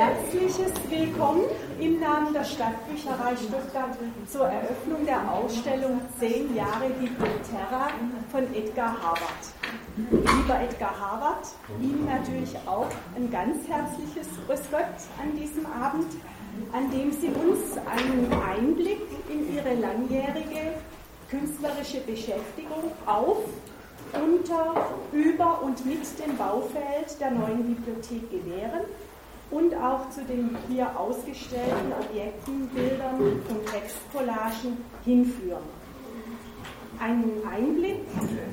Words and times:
herzliches 0.00 0.72
Willkommen 0.88 1.44
im 1.78 2.00
Namen 2.00 2.32
der 2.32 2.42
Stadtbücherei 2.42 3.36
Stuttgart 3.36 3.98
zur 4.32 4.46
Eröffnung 4.46 5.04
der 5.04 5.30
Ausstellung 5.30 6.00
10 6.18 6.56
Jahre 6.56 6.88
Biblioterra 6.98 7.90
von 8.32 8.44
Edgar 8.54 8.96
Harvard. 9.02 9.44
Lieber 9.98 10.58
Edgar 10.58 10.98
Harvard, 10.98 11.48
Ihnen 11.82 12.06
natürlich 12.06 12.56
auch 12.64 12.88
ein 13.14 13.30
ganz 13.30 13.68
herzliches 13.68 14.26
Gott 14.48 14.96
an 15.20 15.36
diesem 15.36 15.66
Abend, 15.66 16.10
an 16.72 16.90
dem 16.90 17.12
Sie 17.12 17.28
uns 17.28 17.76
einen 17.84 18.32
Einblick 18.42 19.02
in 19.28 19.54
Ihre 19.54 19.74
langjährige 19.74 20.80
künstlerische 21.28 22.00
Beschäftigung 22.00 22.90
auf 23.04 23.44
unter, 24.14 24.94
über 25.12 25.62
und 25.62 25.84
mit 25.84 26.00
dem 26.18 26.38
Baufeld 26.38 27.20
der 27.20 27.32
neuen 27.32 27.74
Bibliothek 27.74 28.30
gewähren 28.30 28.86
und 29.50 29.74
auch 29.74 30.08
zu 30.10 30.24
den 30.24 30.56
hier 30.68 30.88
ausgestellten 30.98 31.92
Objekten, 32.00 32.68
Bildern 32.68 33.20
und 33.20 33.66
Textcollagen 33.66 34.78
hinführen. 35.04 35.80
Einen 37.00 37.42
Einblick 37.50 38.00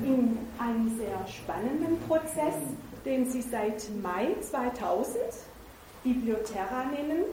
in 0.04 0.38
einen 0.58 0.98
sehr 0.98 1.26
spannenden 1.26 2.00
Prozess, 2.08 2.56
den 3.04 3.30
Sie 3.30 3.42
seit 3.42 3.88
Mai 4.02 4.34
2000 4.40 5.16
Biblioterra 6.02 6.84
nennen 6.86 7.24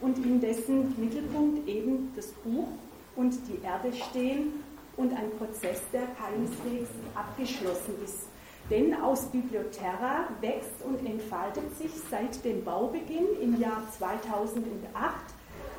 und 0.00 0.18
in 0.24 0.40
dessen 0.40 0.94
Mittelpunkt 0.98 1.68
eben 1.68 2.12
das 2.14 2.28
Buch 2.44 2.68
und 3.16 3.34
die 3.48 3.64
Erde 3.64 3.92
stehen 3.92 4.52
und 4.96 5.12
ein 5.12 5.30
Prozess, 5.38 5.80
der 5.92 6.06
keineswegs 6.18 6.90
abgeschlossen 7.14 7.94
ist. 8.04 8.31
Denn 8.70 8.94
aus 8.94 9.26
Biblioterra 9.26 10.28
wächst 10.40 10.82
und 10.84 11.04
entfaltet 11.06 11.76
sich 11.76 11.90
seit 12.10 12.44
dem 12.44 12.64
Baubeginn 12.64 13.26
im 13.40 13.60
Jahr 13.60 13.82
2008 13.98 14.62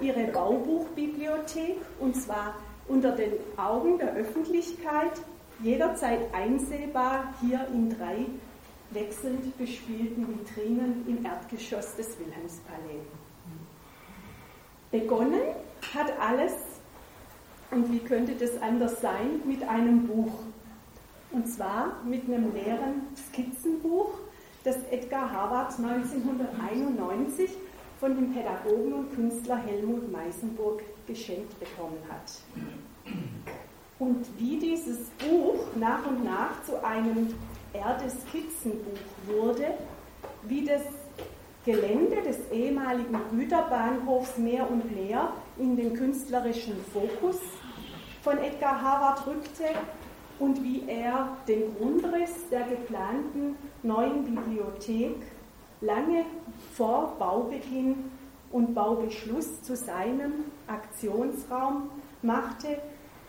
ihre 0.02 0.26
Baubuchbibliothek 0.32 1.78
und 2.00 2.16
zwar 2.16 2.56
unter 2.88 3.12
den 3.12 3.34
Augen 3.58 3.98
der 3.98 4.14
Öffentlichkeit 4.14 5.14
jederzeit 5.62 6.20
einsehbar 6.34 7.34
hier 7.42 7.66
in 7.74 7.90
drei 7.90 8.26
wechselnd 8.92 9.58
bespielten 9.58 10.28
Vitrinen 10.28 11.06
im 11.08 11.26
Erdgeschoss 11.26 11.96
des 11.96 12.18
Wilhelmspalais. 12.20 13.06
Begonnen 14.92 15.56
hat 15.96 16.14
alles 16.20 16.54
und 17.72 17.92
wie 17.92 18.00
könnte 18.00 18.34
das 18.34 18.62
anders 18.62 19.02
sein? 19.02 19.42
Mit 19.46 19.64
einem 19.64 20.06
Buch. 20.06 20.34
Und 21.34 21.48
zwar 21.48 21.98
mit 22.06 22.26
einem 22.26 22.54
leeren 22.54 23.08
Skizzenbuch, 23.16 24.12
das 24.64 24.78
Edgar 24.92 25.32
Harvard 25.32 25.74
1991 25.80 27.50
von 28.00 28.16
dem 28.16 28.32
Pädagogen 28.34 28.94
und 28.94 29.16
Künstler 29.16 29.58
Helmut 29.58 30.12
Meisenburg 30.12 30.84
geschenkt 31.08 31.60
bekommen 31.60 31.98
hat. 32.08 32.32
Und 33.98 34.28
wie 34.38 34.60
dieses 34.60 35.10
Buch 35.18 35.66
nach 35.76 36.06
und 36.06 36.24
nach 36.24 36.64
zu 36.66 36.84
einem 36.86 37.34
Erde-Skizzenbuch 37.74 39.00
wurde, 39.26 39.74
wie 40.44 40.66
das 40.66 40.84
Gelände 41.66 42.22
des 42.22 42.52
ehemaligen 42.52 43.20
Güterbahnhofs 43.32 44.38
Meer 44.38 44.70
und 44.70 44.84
Leer 44.94 45.34
in 45.58 45.76
den 45.76 45.94
künstlerischen 45.94 46.76
Fokus 46.94 47.40
von 48.22 48.38
Edgar 48.38 48.82
Harvard 48.82 49.26
rückte 49.26 49.64
und 50.40 50.64
wie 50.64 50.84
er 50.88 51.38
den 51.48 51.76
Grundriss 51.78 52.50
der 52.50 52.64
geplanten 52.64 53.56
neuen 53.84 54.24
Bibliothek 54.24 55.16
lange 55.82 56.26
vor 56.74 57.16
Baubeginn 57.20 58.12
und 58.52 58.74
Baubeschluss 58.74 59.62
zu 59.64 59.76
seinem 59.76 60.46
Aktionsraum 60.68 61.90
machte 62.22 62.78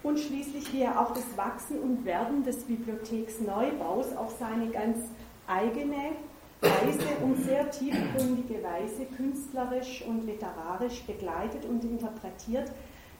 und 0.02 0.18
schließlich 0.18 0.72
wie 0.72 0.82
er 0.82 1.00
auch 1.00 1.12
das 1.12 1.36
Wachsen 1.36 1.80
und 1.80 2.04
Werden 2.04 2.44
des 2.44 2.64
Bibliotheksneubaus 2.64 4.14
auf 4.16 4.36
seine 4.38 4.68
ganz 4.68 4.98
eigene 5.46 6.12
Weise 6.60 7.08
und 7.22 7.36
sehr 7.44 7.70
tiefgründige 7.70 8.62
Weise 8.62 9.06
künstlerisch 9.16 10.02
und 10.06 10.24
literarisch 10.26 11.02
begleitet 11.02 11.64
und 11.64 11.84
interpretiert, 11.84 12.70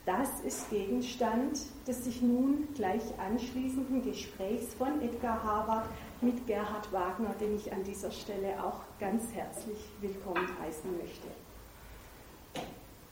das 0.05 0.29
ist 0.45 0.69
Gegenstand 0.69 1.59
des 1.87 2.03
sich 2.05 2.21
nun 2.21 2.67
gleich 2.75 3.01
anschließenden 3.19 4.03
Gesprächs 4.03 4.73
von 4.75 5.01
Edgar 5.01 5.43
Harvard 5.43 5.87
mit 6.21 6.45
Gerhard 6.45 6.91
Wagner, 6.93 7.33
den 7.39 7.55
ich 7.55 7.73
an 7.73 7.83
dieser 7.83 8.11
Stelle 8.11 8.63
auch 8.63 8.81
ganz 8.99 9.23
herzlich 9.33 9.77
willkommen 10.01 10.47
heißen 10.61 10.95
möchte. 10.97 11.27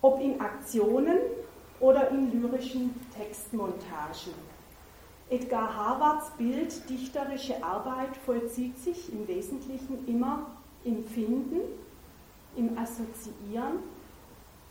Ob 0.01 0.21
in 0.21 0.39
Aktionen 0.39 1.17
oder 1.79 2.09
in 2.11 2.31
lyrischen 2.31 2.93
Textmontagen. 3.17 4.33
Edgar 5.29 5.75
Harvards 5.75 6.31
bilddichterische 6.37 7.63
Arbeit 7.63 8.15
vollzieht 8.25 8.77
sich 8.77 9.11
im 9.11 9.27
Wesentlichen 9.27 10.07
immer 10.07 10.45
im 10.83 11.03
Finden, 11.05 11.61
im 12.55 12.77
Assoziieren 12.77 13.79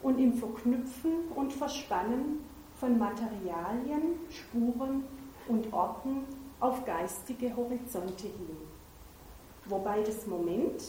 und 0.02 0.18
im 0.18 0.34
Verknüpfen 0.34 1.28
und 1.34 1.52
Verspannen 1.52 2.44
von 2.78 2.98
Materialien, 2.98 4.16
Spuren 4.30 5.04
und 5.48 5.72
Orten 5.72 6.24
auf 6.60 6.84
geistige 6.84 7.54
Horizonte 7.54 8.26
hin. 8.26 8.56
Wobei 9.66 10.02
das 10.02 10.26
Moment 10.26 10.82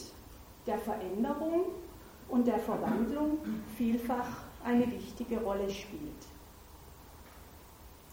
der 0.66 0.78
Veränderung 0.78 1.66
und 2.28 2.46
der 2.46 2.58
Verwandlung 2.58 3.38
vielfach 3.76 4.44
eine 4.64 4.90
wichtige 4.90 5.40
Rolle 5.40 5.70
spielt. 5.70 6.26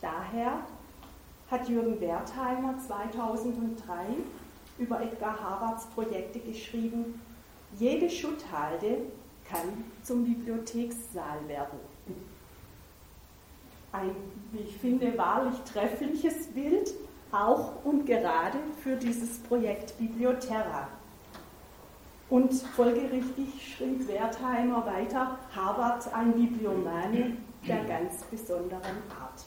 Daher 0.02 0.66
hat 1.50 1.70
Jürgen 1.70 2.00
Wertheimer 2.00 2.78
2003 2.78 4.06
über 4.78 5.02
Edgar 5.02 5.40
Harvards 5.40 5.86
Projekte 5.88 6.40
geschrieben, 6.40 7.22
jede 7.78 8.10
Schutthalde 8.10 9.04
kann 9.52 9.84
zum 10.04 10.24
Bibliothekssaal 10.24 11.48
werden. 11.48 11.80
Ein, 13.92 14.16
wie 14.52 14.60
ich 14.60 14.78
finde, 14.78 15.18
wahrlich 15.18 15.60
treffliches 15.72 16.48
Bild, 16.48 16.94
auch 17.32 17.84
und 17.84 18.06
gerade 18.06 18.58
für 18.82 18.96
dieses 18.96 19.40
Projekt 19.40 19.98
Biblioterra. 19.98 20.88
Und 22.30 22.54
folgerichtig 22.54 23.76
schrieb 23.76 24.08
Wertheimer 24.08 24.86
weiter, 24.86 25.38
Harvard 25.54 26.14
ein 26.14 26.34
Bibliomane 26.34 27.38
der 27.68 27.84
ganz 27.84 28.24
besonderen 28.24 28.98
Art. 29.20 29.46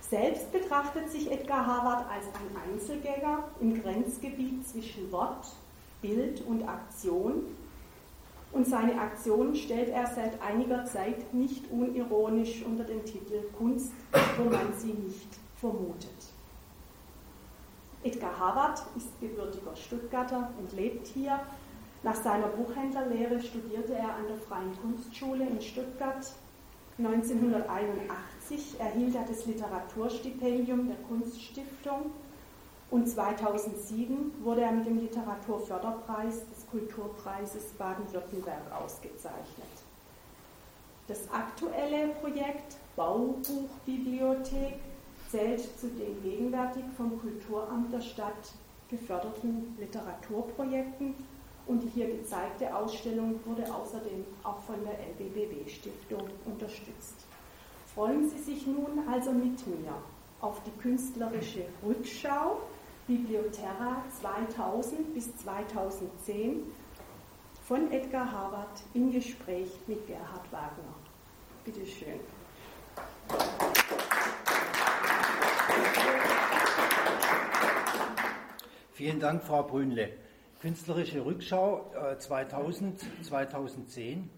Selbst 0.00 0.50
betrachtet 0.52 1.10
sich 1.10 1.30
Edgar 1.30 1.66
Harvard 1.66 2.04
als 2.10 2.26
ein 2.26 2.72
Einzelgänger 2.72 3.44
im 3.60 3.80
Grenzgebiet 3.82 4.66
zwischen 4.68 5.10
Wort, 5.12 5.46
Bild 6.00 6.40
und 6.42 6.62
Aktion 6.68 7.44
und 8.52 8.66
seine 8.66 9.00
Aktion 9.00 9.54
stellt 9.54 9.90
er 9.90 10.06
seit 10.06 10.40
einiger 10.42 10.84
Zeit 10.84 11.32
nicht 11.32 11.70
unironisch 11.70 12.62
unter 12.64 12.84
den 12.84 13.04
Titel 13.04 13.42
Kunst, 13.56 13.92
wo 14.38 14.50
man 14.50 14.72
sie 14.76 14.92
nicht 14.92 15.28
vermutet. 15.56 16.10
Edgar 18.02 18.38
Harvard 18.38 18.82
ist 18.96 19.20
gebürtiger 19.20 19.76
Stuttgarter 19.76 20.50
und 20.58 20.72
lebt 20.72 21.06
hier. 21.08 21.38
Nach 22.02 22.14
seiner 22.14 22.46
Buchhändlerlehre 22.48 23.40
studierte 23.40 23.94
er 23.94 24.16
an 24.16 24.26
der 24.26 24.38
Freien 24.38 24.74
Kunstschule 24.80 25.46
in 25.46 25.60
Stuttgart. 25.60 26.32
1981 26.98 28.80
erhielt 28.80 29.14
er 29.14 29.24
das 29.28 29.46
Literaturstipendium 29.46 30.88
der 30.88 30.96
Kunststiftung 31.08 32.10
und 32.90 33.08
2007 33.08 34.32
wurde 34.42 34.62
er 34.62 34.72
mit 34.72 34.86
dem 34.86 34.98
Literaturförderpreis 34.98 36.40
des 36.48 36.66
Kulturpreises 36.70 37.64
Baden-Württemberg 37.78 38.72
ausgezeichnet. 38.72 39.68
Das 41.06 41.20
aktuelle 41.32 42.08
Projekt 42.20 42.76
Baubuchbibliothek 42.96 44.78
zählt 45.30 45.60
zu 45.78 45.88
den 45.88 46.20
gegenwärtig 46.22 46.84
vom 46.96 47.20
Kulturamt 47.20 47.92
der 47.92 48.00
Stadt 48.00 48.52
geförderten 48.90 49.76
Literaturprojekten 49.78 51.14
und 51.66 51.82
die 51.82 51.88
hier 51.88 52.08
gezeigte 52.08 52.74
Ausstellung 52.74 53.38
wurde 53.44 53.64
außerdem 53.72 54.24
auch 54.42 54.60
von 54.62 54.76
der 54.84 54.98
LBBW-Stiftung 55.10 56.22
unterstützt. 56.44 57.14
Freuen 57.94 58.28
Sie 58.28 58.38
sich 58.38 58.66
nun 58.66 59.06
also 59.08 59.30
mit 59.30 59.64
mir 59.66 59.94
auf 60.40 60.60
die 60.64 60.82
künstlerische 60.82 61.64
Rückschau 61.84 62.58
Biblioterra 63.10 64.04
2000 64.20 65.14
bis 65.14 65.36
2010 65.38 66.62
von 67.66 67.90
Edgar 67.90 68.30
Harvard 68.30 68.84
im 68.94 69.10
Gespräch 69.10 69.68
mit 69.88 70.06
Gerhard 70.06 70.52
Wagner. 70.52 70.94
Bitte 71.64 71.84
schön. 71.84 72.20
Vielen 78.92 79.18
Dank, 79.18 79.42
Frau 79.42 79.64
Brünle. 79.64 80.10
künstlerische 80.60 81.24
Rückschau 81.24 81.90
äh, 82.12 82.16
2000, 82.16 83.00
2010, 83.24 84.30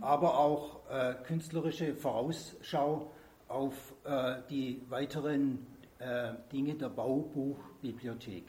aber 0.00 0.36
auch 0.36 0.80
äh, 0.90 1.14
künstlerische 1.28 1.94
Vorausschau 1.94 3.08
auf 3.46 3.94
äh, 4.02 4.38
die 4.50 4.82
weiteren 4.88 5.64
äh, 5.98 6.32
Dinge 6.52 6.74
der 6.74 6.88
Baubuchbibliothek. 6.88 8.44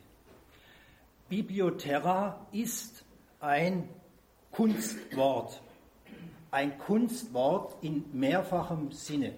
Biblioterra 1.29 2.47
ist 2.51 3.03
ein 3.39 3.89
Kunstwort, 4.51 5.61
ein 6.51 6.77
Kunstwort 6.79 7.75
in 7.81 8.05
mehrfachem 8.13 8.91
Sinne. 8.91 9.33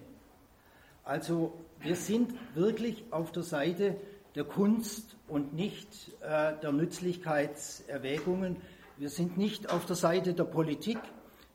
Also 1.04 1.52
wir 1.80 1.96
sind 1.96 2.32
wirklich 2.54 3.04
auf 3.10 3.32
der 3.32 3.42
Seite 3.42 3.96
der 4.34 4.44
Kunst 4.44 5.16
und 5.26 5.54
nicht 5.54 5.88
äh, 6.20 6.54
der 6.62 6.72
Nützlichkeitserwägungen. 6.72 8.56
Wir 8.96 9.08
sind 9.08 9.36
nicht 9.36 9.70
auf 9.70 9.86
der 9.86 9.96
Seite 9.96 10.34
der 10.34 10.44
Politik, 10.44 10.98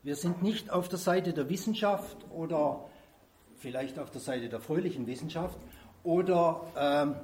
wir 0.02 0.16
sind 0.16 0.42
nicht 0.42 0.70
auf 0.70 0.88
der 0.88 0.98
Seite 0.98 1.32
der 1.32 1.48
Wissenschaft 1.48 2.16
oder 2.30 2.88
vielleicht 3.56 3.98
auf 3.98 4.10
der 4.10 4.20
Seite 4.20 4.48
der 4.48 4.60
fröhlichen 4.60 5.06
Wissenschaft 5.06 5.58
oder 6.06 6.64
ähm, 6.78 7.16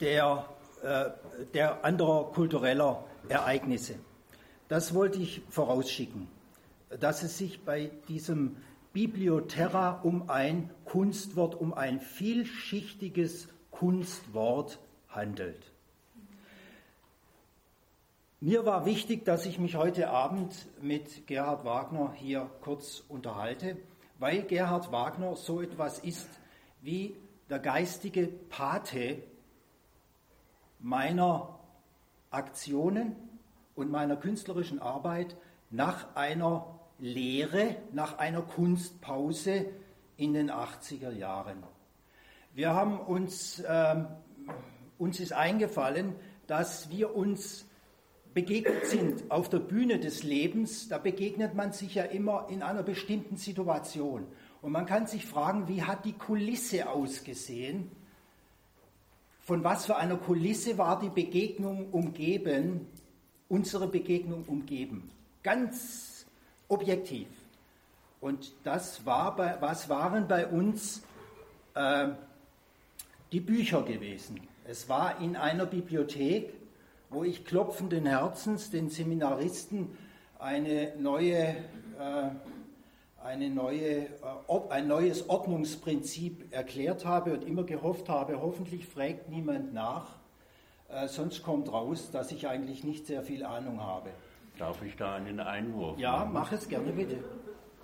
der, 0.00 0.44
äh, 0.82 1.10
der 1.54 1.84
anderer 1.84 2.30
kultureller 2.30 3.02
Ereignisse. 3.28 3.94
Das 4.68 4.94
wollte 4.94 5.18
ich 5.18 5.42
vorausschicken, 5.48 6.28
dass 7.00 7.22
es 7.22 7.38
sich 7.38 7.64
bei 7.64 7.90
diesem 8.06 8.56
Biblioterra 8.92 10.00
um 10.02 10.28
ein 10.28 10.70
Kunstwort, 10.84 11.54
um 11.54 11.72
ein 11.72 12.00
vielschichtiges 12.00 13.48
Kunstwort 13.70 14.78
handelt. 15.08 15.72
Mir 18.40 18.64
war 18.64 18.84
wichtig, 18.84 19.24
dass 19.24 19.46
ich 19.46 19.58
mich 19.58 19.76
heute 19.76 20.10
Abend 20.10 20.54
mit 20.80 21.26
Gerhard 21.26 21.64
Wagner 21.64 22.12
hier 22.14 22.50
kurz 22.62 23.02
unterhalte, 23.08 23.76
weil 24.18 24.42
Gerhard 24.42 24.92
Wagner 24.92 25.36
so 25.36 25.60
etwas 25.62 25.98
ist 25.98 26.28
wie 26.82 27.16
der 27.50 27.58
geistige 27.58 28.28
Pate 28.28 29.22
meiner 30.78 31.58
Aktionen 32.30 33.16
und 33.74 33.90
meiner 33.90 34.16
künstlerischen 34.16 34.80
Arbeit 34.80 35.36
nach 35.70 36.14
einer 36.14 36.78
Lehre, 36.98 37.76
nach 37.92 38.18
einer 38.18 38.42
Kunstpause 38.42 39.66
in 40.16 40.32
den 40.32 40.50
80er 40.50 41.10
Jahren. 41.10 41.62
Wir 42.54 42.74
haben 42.74 43.00
uns, 43.00 43.62
ähm, 43.66 44.06
uns 44.98 45.18
ist 45.18 45.32
eingefallen, 45.32 46.14
dass 46.46 46.90
wir 46.90 47.16
uns 47.16 47.66
begegnet 48.34 48.86
sind 48.86 49.30
auf 49.30 49.48
der 49.48 49.58
Bühne 49.58 49.98
des 49.98 50.22
Lebens, 50.22 50.88
da 50.88 50.98
begegnet 50.98 51.54
man 51.54 51.72
sich 51.72 51.96
ja 51.96 52.04
immer 52.04 52.46
in 52.48 52.62
einer 52.62 52.82
bestimmten 52.82 53.36
Situation. 53.36 54.26
Und 54.62 54.72
man 54.72 54.86
kann 54.86 55.06
sich 55.06 55.24
fragen, 55.24 55.68
wie 55.68 55.82
hat 55.82 56.04
die 56.04 56.12
Kulisse 56.12 56.88
ausgesehen? 56.88 57.90
Von 59.40 59.64
was 59.64 59.86
für 59.86 59.96
einer 59.96 60.16
Kulisse 60.16 60.76
war 60.76 61.00
die 61.00 61.08
Begegnung 61.08 61.90
umgeben, 61.90 62.86
unsere 63.48 63.88
Begegnung 63.88 64.44
umgeben? 64.44 65.10
Ganz 65.42 66.26
objektiv. 66.68 67.26
Und 68.20 68.52
das 68.64 69.06
war 69.06 69.34
bei, 69.34 69.56
was 69.60 69.88
waren 69.88 70.28
bei 70.28 70.46
uns 70.46 71.02
äh, 71.74 72.08
die 73.32 73.40
Bücher 73.40 73.82
gewesen? 73.82 74.40
Es 74.66 74.88
war 74.90 75.20
in 75.20 75.36
einer 75.36 75.64
Bibliothek, 75.64 76.52
wo 77.08 77.24
ich 77.24 77.44
klopfenden 77.44 78.06
Herzens 78.06 78.70
den 78.70 78.90
Seminaristen 78.90 79.88
eine 80.38 80.94
neue 80.98 81.56
äh, 81.98 82.30
eine 83.22 83.50
neue, 83.50 84.06
äh, 84.06 84.08
ein 84.70 84.88
neues 84.88 85.28
Ordnungsprinzip 85.28 86.52
erklärt 86.52 87.04
habe 87.04 87.32
und 87.34 87.44
immer 87.44 87.64
gehofft 87.64 88.08
habe, 88.08 88.40
hoffentlich 88.40 88.86
fragt 88.86 89.28
niemand 89.28 89.74
nach, 89.74 90.16
äh, 90.88 91.06
sonst 91.08 91.42
kommt 91.42 91.72
raus, 91.72 92.10
dass 92.10 92.32
ich 92.32 92.48
eigentlich 92.48 92.84
nicht 92.84 93.06
sehr 93.06 93.22
viel 93.22 93.44
Ahnung 93.44 93.80
habe. 93.80 94.10
Darf 94.58 94.82
ich 94.82 94.96
da 94.96 95.14
einen 95.14 95.40
Einwurf? 95.40 95.98
Ja, 95.98 96.18
machen? 96.18 96.32
mach 96.32 96.52
es 96.52 96.68
gerne 96.68 96.92
bitte. 96.92 97.18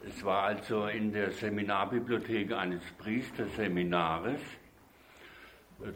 Es 0.06 0.24
war 0.24 0.42
also 0.44 0.86
in 0.86 1.12
der 1.12 1.32
Seminarbibliothek 1.32 2.52
eines 2.52 2.82
Priesterseminares, 2.98 4.40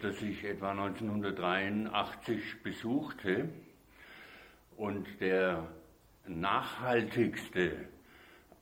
das 0.03 0.21
ich 0.23 0.45
etwa 0.45 0.73
1983 0.73 2.63
besuchte 2.63 3.49
und 4.77 5.07
der 5.21 5.67
nachhaltigste 6.27 7.73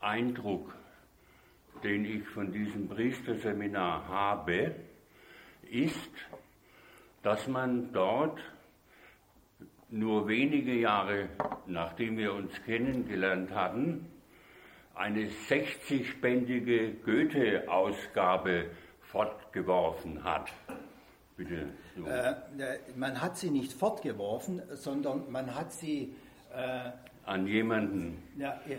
Eindruck, 0.00 0.74
den 1.82 2.04
ich 2.04 2.26
von 2.28 2.52
diesem 2.52 2.88
Priesterseminar 2.88 4.08
habe, 4.08 4.74
ist, 5.70 6.10
dass 7.22 7.46
man 7.48 7.92
dort 7.92 8.40
nur 9.90 10.28
wenige 10.28 10.74
Jahre 10.74 11.28
nachdem 11.68 12.16
wir 12.16 12.34
uns 12.34 12.52
kennengelernt 12.64 13.54
hatten, 13.54 14.06
eine 14.94 15.28
60-bändige 15.28 16.94
Goethe-Ausgabe 17.04 18.70
fortgeworfen 19.00 20.24
hat. 20.24 20.50
Bitte. 21.36 21.68
Äh, 22.04 22.34
man 22.96 23.20
hat 23.20 23.36
sie 23.36 23.50
nicht 23.50 23.72
fortgeworfen, 23.72 24.60
sondern 24.74 25.30
man 25.30 25.54
hat 25.54 25.72
sie 25.72 26.16
äh, 26.52 26.90
an 27.24 27.46
jemanden. 27.46 28.20
Ja, 28.36 28.60
äh, 28.68 28.78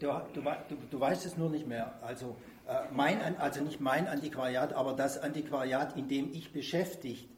du, 0.00 0.06
du, 0.34 0.40
du, 0.40 0.76
du, 0.90 1.00
weißt 1.00 1.26
es 1.26 1.36
nur 1.36 1.50
nicht 1.50 1.66
mehr. 1.66 1.94
Also, 2.02 2.36
äh, 2.68 2.80
mein, 2.92 3.36
also 3.38 3.62
nicht 3.62 3.80
mein 3.80 4.06
Antiquariat, 4.06 4.72
aber 4.72 4.94
das 4.94 5.18
Antiquariat, 5.18 5.96
in 5.96 6.08
dem 6.08 6.32
ich 6.32 6.52
beschäftigt 6.52 7.28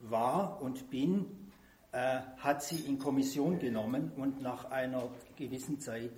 war 0.00 0.60
und 0.62 0.90
bin, 0.90 1.26
äh, 1.92 2.20
hat 2.38 2.62
sie 2.62 2.80
in 2.80 2.98
Kommission 2.98 3.58
genommen 3.58 4.12
und 4.16 4.42
nach 4.42 4.70
einer 4.70 5.08
gewissen 5.36 5.80
Zeit 5.80 6.12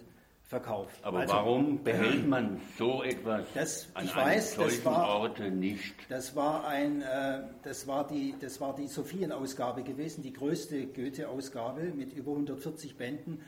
verkauft. 0.51 0.99
Aber 1.03 1.21
also, 1.21 1.33
warum 1.33 1.85
behält 1.85 2.27
man 2.27 2.61
so 2.77 3.05
etwas 3.05 3.47
das, 3.55 3.89
an 3.95 4.05
ich 4.05 4.17
weiß, 4.17 4.55
solchen 4.57 4.85
war, 4.85 5.21
Orte 5.21 5.49
nicht? 5.49 5.95
Das 6.09 6.35
war, 6.35 6.67
ein, 6.67 7.03
äh, 7.03 7.43
das, 7.63 7.87
war 7.87 8.05
die, 8.05 8.35
das 8.41 8.61
war 8.61 8.75
die 8.75 8.89
Sophienausgabe 8.89 9.85
gewesen, 9.85 10.23
die 10.23 10.33
größte 10.33 10.89
Goethe-Ausgabe 10.89 11.93
mit 11.95 12.13
über 12.13 12.33
140 12.33 12.97
Bänden. 12.97 13.43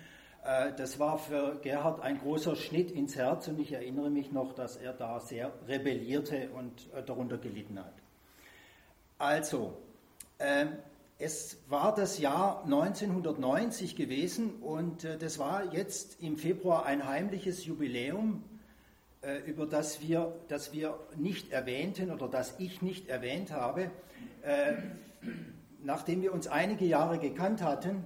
Äh, 0.45 0.73
das 0.77 0.99
war 0.99 1.19
für 1.19 1.59
Gerhard 1.63 2.01
ein 2.01 2.19
großer 2.19 2.57
Schnitt 2.57 2.91
ins 2.91 3.17
Herz 3.17 3.49
und 3.49 3.61
ich 3.61 3.73
erinnere 3.73 4.11
mich 4.11 4.33
noch, 4.33 4.53
dass 4.55 4.77
er 4.77 4.93
da 4.93 5.21
sehr 5.21 5.53
rebellierte 5.69 6.51
und 6.51 6.89
äh, 6.95 7.03
darunter 7.03 7.39
gelitten 7.39 7.79
hat. 7.79 7.95
Also, 9.19 9.77
äh, 10.39 10.67
es 11.19 11.59
war 11.69 11.95
das 11.95 12.19
Jahr 12.19 12.65
1990 12.65 13.95
gewesen 13.95 14.57
und 14.61 15.05
äh, 15.05 15.17
das 15.17 15.39
war 15.39 15.73
jetzt 15.73 16.21
im 16.21 16.37
Februar 16.37 16.85
ein 16.87 17.07
heimliches 17.07 17.65
Jubiläum, 17.65 18.45
über 19.47 19.67
das 19.67 20.03
wir, 20.03 20.35
das 20.49 20.73
wir 20.73 20.99
nicht 21.15 21.53
erwähnten 21.53 22.11
oder 22.11 22.27
das 22.27 22.57
ich 22.59 22.83
nicht 22.83 23.09
erwähnt 23.09 23.53
habe. 23.53 23.89
Nachdem 25.85 26.23
wir 26.23 26.33
uns 26.35 26.49
einige 26.49 26.87
Jahre 26.87 27.21
gekannt 27.21 27.63
hatten, 27.63 28.03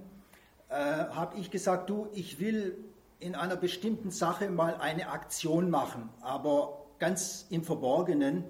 äh, 0.69 0.75
habe 0.75 1.37
ich 1.37 1.51
gesagt, 1.51 1.89
du, 1.89 2.07
ich 2.13 2.39
will 2.39 2.77
in 3.19 3.35
einer 3.35 3.55
bestimmten 3.55 4.11
Sache 4.11 4.49
mal 4.49 4.75
eine 4.75 5.09
Aktion 5.09 5.69
machen, 5.69 6.09
aber 6.21 6.85
ganz 6.99 7.47
im 7.49 7.63
Verborgenen. 7.63 8.43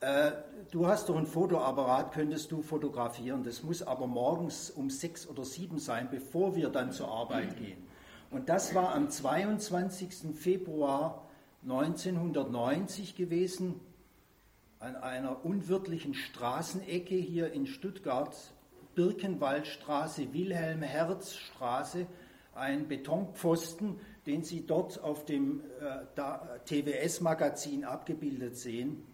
Äh, 0.00 0.32
du 0.70 0.86
hast 0.86 1.08
doch 1.08 1.16
ein 1.16 1.26
Fotoapparat, 1.26 2.12
könntest 2.12 2.52
du 2.52 2.62
fotografieren. 2.62 3.44
Das 3.44 3.62
muss 3.62 3.82
aber 3.82 4.06
morgens 4.06 4.70
um 4.70 4.90
sechs 4.90 5.26
oder 5.28 5.44
sieben 5.44 5.78
sein, 5.78 6.08
bevor 6.10 6.56
wir 6.56 6.68
dann 6.68 6.92
zur 6.92 7.08
Arbeit 7.08 7.56
gehen. 7.56 7.86
Und 8.30 8.48
das 8.48 8.74
war 8.74 8.94
am 8.94 9.08
22. 9.08 10.34
Februar 10.34 11.28
1990 11.62 13.14
gewesen, 13.14 13.80
an 14.80 14.96
einer 14.96 15.44
unwirtlichen 15.44 16.12
Straßenecke 16.12 17.14
hier 17.14 17.52
in 17.52 17.66
Stuttgart 17.66 18.53
Birkenwaldstraße, 18.94 20.32
Wilhelm-Herz-Straße, 20.32 22.06
ein 22.54 22.88
Betonpfosten, 22.88 24.00
den 24.26 24.44
Sie 24.44 24.66
dort 24.66 25.02
auf 25.02 25.24
dem 25.24 25.60
äh, 25.80 26.20
TWS-Magazin 26.64 27.84
abgebildet 27.84 28.56
sehen, 28.56 29.04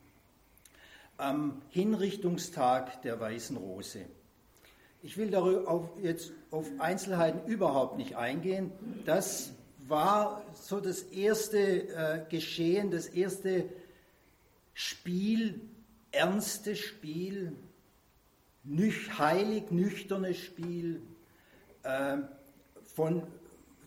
am 1.16 1.62
Hinrichtungstag 1.70 3.02
der 3.02 3.20
Weißen 3.20 3.56
Rose. 3.56 4.06
Ich 5.02 5.16
will 5.16 5.30
darüber 5.30 5.90
jetzt 6.02 6.32
auf 6.50 6.66
Einzelheiten 6.78 7.50
überhaupt 7.50 7.96
nicht 7.96 8.16
eingehen. 8.16 8.70
Das 9.06 9.52
war 9.88 10.42
so 10.54 10.80
das 10.80 11.02
erste 11.02 11.58
äh, 11.58 12.20
Geschehen, 12.28 12.90
das 12.90 13.06
erste 13.06 13.64
Spiel, 14.74 15.60
ernste 16.12 16.76
Spiel 16.76 17.52
nüch, 18.64 19.18
heilig 19.18 19.70
nüchternes 19.70 20.38
Spiel 20.38 21.02
äh, 21.82 22.18
von 22.84 23.22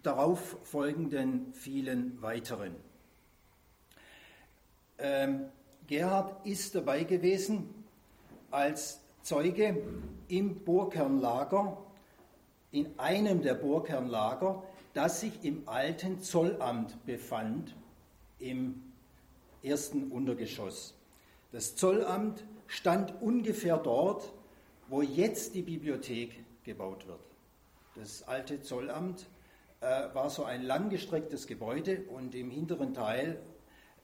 darauf 0.02 0.58
folgenden 0.64 1.54
vielen 1.54 2.22
weiteren. 2.22 2.76
Ähm, 4.98 5.46
Gerhard 5.88 6.46
ist 6.46 6.76
dabei 6.76 7.04
gewesen 7.04 7.70
als 8.52 9.02
Zeuge 9.22 9.82
im 10.28 10.64
Burgkernlager, 10.64 11.78
in 12.72 12.88
einem 12.98 13.42
der 13.42 13.56
Burgkernlager, 13.56 14.64
das 14.94 15.22
sich 15.22 15.44
im 15.44 15.68
alten 15.68 16.22
Zollamt 16.22 17.06
befand, 17.06 17.76
im 18.40 18.82
ersten 19.62 20.12
Untergeschoss. 20.12 20.94
Das 21.52 21.76
Zollamt 21.76 22.44
stand 22.68 23.22
ungefähr 23.22 23.78
dort, 23.78 24.34
wo 24.88 25.02
jetzt 25.02 25.56
die 25.56 25.62
Bibliothek 25.62 26.44
gebaut 26.64 27.08
wird. 27.08 27.20
Das 27.96 28.28
alte 28.28 28.62
Zollamt 28.62 29.28
äh, 29.82 29.86
war 30.14 30.30
so 30.30 30.44
ein 30.44 30.64
langgestrecktes 30.64 31.48
Gebäude 31.48 32.04
und 32.10 32.36
im 32.36 32.50
hinteren 32.50 32.94
Teil 32.94 33.40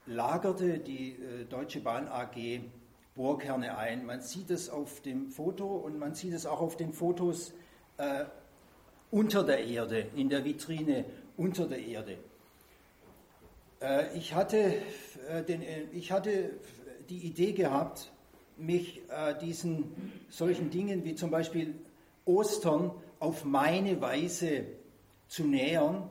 lagerte 0.05 0.79
die 0.79 1.11
äh, 1.11 1.45
Deutsche 1.45 1.79
Bahn 1.81 2.07
AG 2.07 2.61
Bohrkerne 3.15 3.77
ein. 3.77 4.05
Man 4.05 4.21
sieht 4.21 4.49
es 4.49 4.69
auf 4.69 5.01
dem 5.01 5.29
Foto 5.29 5.67
und 5.67 5.99
man 5.99 6.15
sieht 6.15 6.33
es 6.33 6.45
auch 6.45 6.61
auf 6.61 6.77
den 6.77 6.93
Fotos 6.93 7.53
äh, 7.97 8.25
unter 9.11 9.43
der 9.43 9.65
Erde, 9.65 10.07
in 10.15 10.29
der 10.29 10.45
Vitrine 10.45 11.05
unter 11.35 11.67
der 11.67 11.79
Erde. 11.79 12.17
Äh, 13.81 14.17
ich, 14.17 14.33
hatte, 14.33 14.75
äh, 15.29 15.43
den, 15.43 15.61
äh, 15.61 15.83
ich 15.91 16.11
hatte 16.11 16.51
die 17.09 17.19
Idee 17.19 17.53
gehabt, 17.53 18.11
mich 18.59 19.01
äh, 19.09 19.37
diesen 19.39 19.95
solchen 20.29 20.69
Dingen 20.69 21.03
wie 21.05 21.15
zum 21.15 21.31
Beispiel 21.31 21.75
Ostern 22.25 22.91
auf 23.19 23.45
meine 23.45 24.01
Weise 24.01 24.65
zu 25.27 25.43
nähern. 25.43 26.09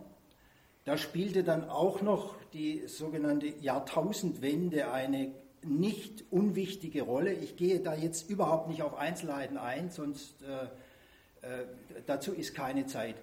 Da 0.84 0.96
spielte 0.96 1.44
dann 1.44 1.68
auch 1.68 2.02
noch 2.02 2.34
die 2.52 2.86
sogenannte 2.86 3.46
Jahrtausendwende 3.46 4.90
eine 4.90 5.32
nicht 5.62 6.24
unwichtige 6.30 7.02
Rolle. 7.02 7.32
Ich 7.32 7.56
gehe 7.56 7.80
da 7.80 7.94
jetzt 7.94 8.30
überhaupt 8.30 8.68
nicht 8.68 8.82
auf 8.82 8.96
Einzelheiten 8.96 9.58
ein, 9.58 9.90
sonst 9.90 10.42
äh, 10.42 10.64
äh, 11.46 11.66
dazu 12.06 12.32
ist 12.32 12.54
keine 12.54 12.86
Zeit. 12.86 13.16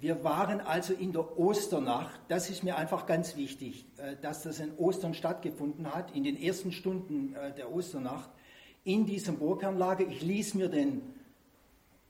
Wir 0.00 0.22
waren 0.22 0.60
also 0.60 0.94
in 0.94 1.12
der 1.12 1.38
Osternacht, 1.38 2.20
das 2.28 2.50
ist 2.50 2.62
mir 2.62 2.76
einfach 2.76 3.06
ganz 3.06 3.36
wichtig, 3.36 3.84
äh, 3.96 4.14
dass 4.22 4.42
das 4.44 4.60
in 4.60 4.76
Ostern 4.76 5.12
stattgefunden 5.12 5.92
hat, 5.92 6.14
in 6.14 6.22
den 6.22 6.40
ersten 6.40 6.70
Stunden 6.70 7.34
äh, 7.34 7.52
der 7.54 7.72
Osternacht, 7.72 8.30
in 8.88 9.04
diesem 9.04 9.38
Burgkernlager. 9.38 10.06
Ich 10.08 10.22
ließ 10.22 10.54
mir 10.54 10.70
den 10.70 11.02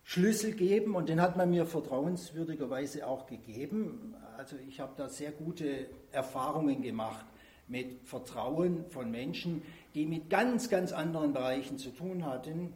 Schlüssel 0.04 0.52
geben 0.52 0.94
und 0.94 1.08
den 1.08 1.20
hat 1.20 1.36
man 1.36 1.50
mir 1.50 1.66
vertrauenswürdigerweise 1.66 3.04
auch 3.06 3.26
gegeben. 3.26 4.14
Also 4.36 4.54
ich 4.68 4.78
habe 4.78 4.92
da 4.96 5.08
sehr 5.08 5.32
gute 5.32 5.86
Erfahrungen 6.12 6.80
gemacht 6.80 7.26
mit 7.66 8.06
Vertrauen 8.06 8.84
von 8.90 9.10
Menschen, 9.10 9.62
die 9.96 10.06
mit 10.06 10.30
ganz, 10.30 10.70
ganz 10.70 10.92
anderen 10.92 11.32
Bereichen 11.32 11.78
zu 11.78 11.90
tun 11.90 12.24
hatten, 12.24 12.72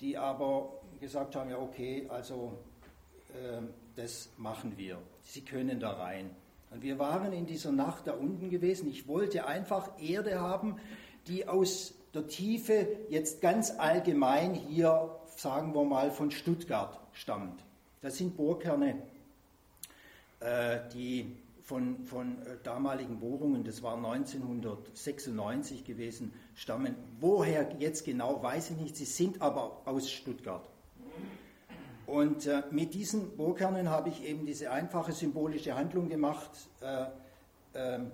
die 0.00 0.18
aber 0.18 0.72
gesagt 1.00 1.36
haben, 1.36 1.48
ja 1.48 1.58
okay, 1.58 2.06
also 2.08 2.52
äh, 3.28 3.62
das 3.94 4.28
machen 4.38 4.76
wir. 4.76 4.98
Sie 5.22 5.42
können 5.42 5.78
da 5.78 5.92
rein. 5.92 6.30
Und 6.72 6.82
wir 6.82 6.98
waren 6.98 7.32
in 7.32 7.46
dieser 7.46 7.70
Nacht 7.70 8.08
da 8.08 8.12
unten 8.12 8.50
gewesen. 8.50 8.90
Ich 8.90 9.06
wollte 9.06 9.46
einfach 9.46 9.92
Erde 10.00 10.40
haben, 10.40 10.78
die 11.28 11.46
aus 11.46 11.94
der 12.16 12.26
Tiefe 12.26 12.88
jetzt 13.08 13.40
ganz 13.40 13.72
allgemein 13.78 14.54
hier 14.54 15.16
sagen 15.36 15.74
wir 15.74 15.84
mal, 15.84 16.10
von 16.10 16.30
Stuttgart 16.30 16.98
stammt. 17.12 17.62
Das 18.00 18.16
sind 18.16 18.36
Bohrkerne, 18.36 18.96
äh, 20.40 20.78
die 20.92 21.36
von, 21.62 22.04
von 22.06 22.38
äh, 22.42 22.56
damaligen 22.62 23.18
Bohrungen, 23.18 23.64
das 23.64 23.82
war 23.82 23.96
1996 23.96 25.84
gewesen, 25.84 26.32
stammen. 26.54 26.94
Woher 27.20 27.68
jetzt 27.78 28.04
genau, 28.04 28.42
weiß 28.42 28.70
ich 28.70 28.76
nicht, 28.76 28.96
sie 28.96 29.04
sind 29.04 29.42
aber 29.42 29.82
aus 29.84 30.10
Stuttgart. 30.10 30.68
Und 32.06 32.46
äh, 32.46 32.62
mit 32.70 32.94
diesen 32.94 33.36
Bohrkernen 33.36 33.90
habe 33.90 34.08
ich 34.10 34.24
eben 34.24 34.46
diese 34.46 34.70
einfache 34.70 35.10
symbolische 35.12 35.74
Handlung 35.74 36.08
gemacht, 36.08 36.50
äh, 36.80 37.06
ähm, 37.74 38.12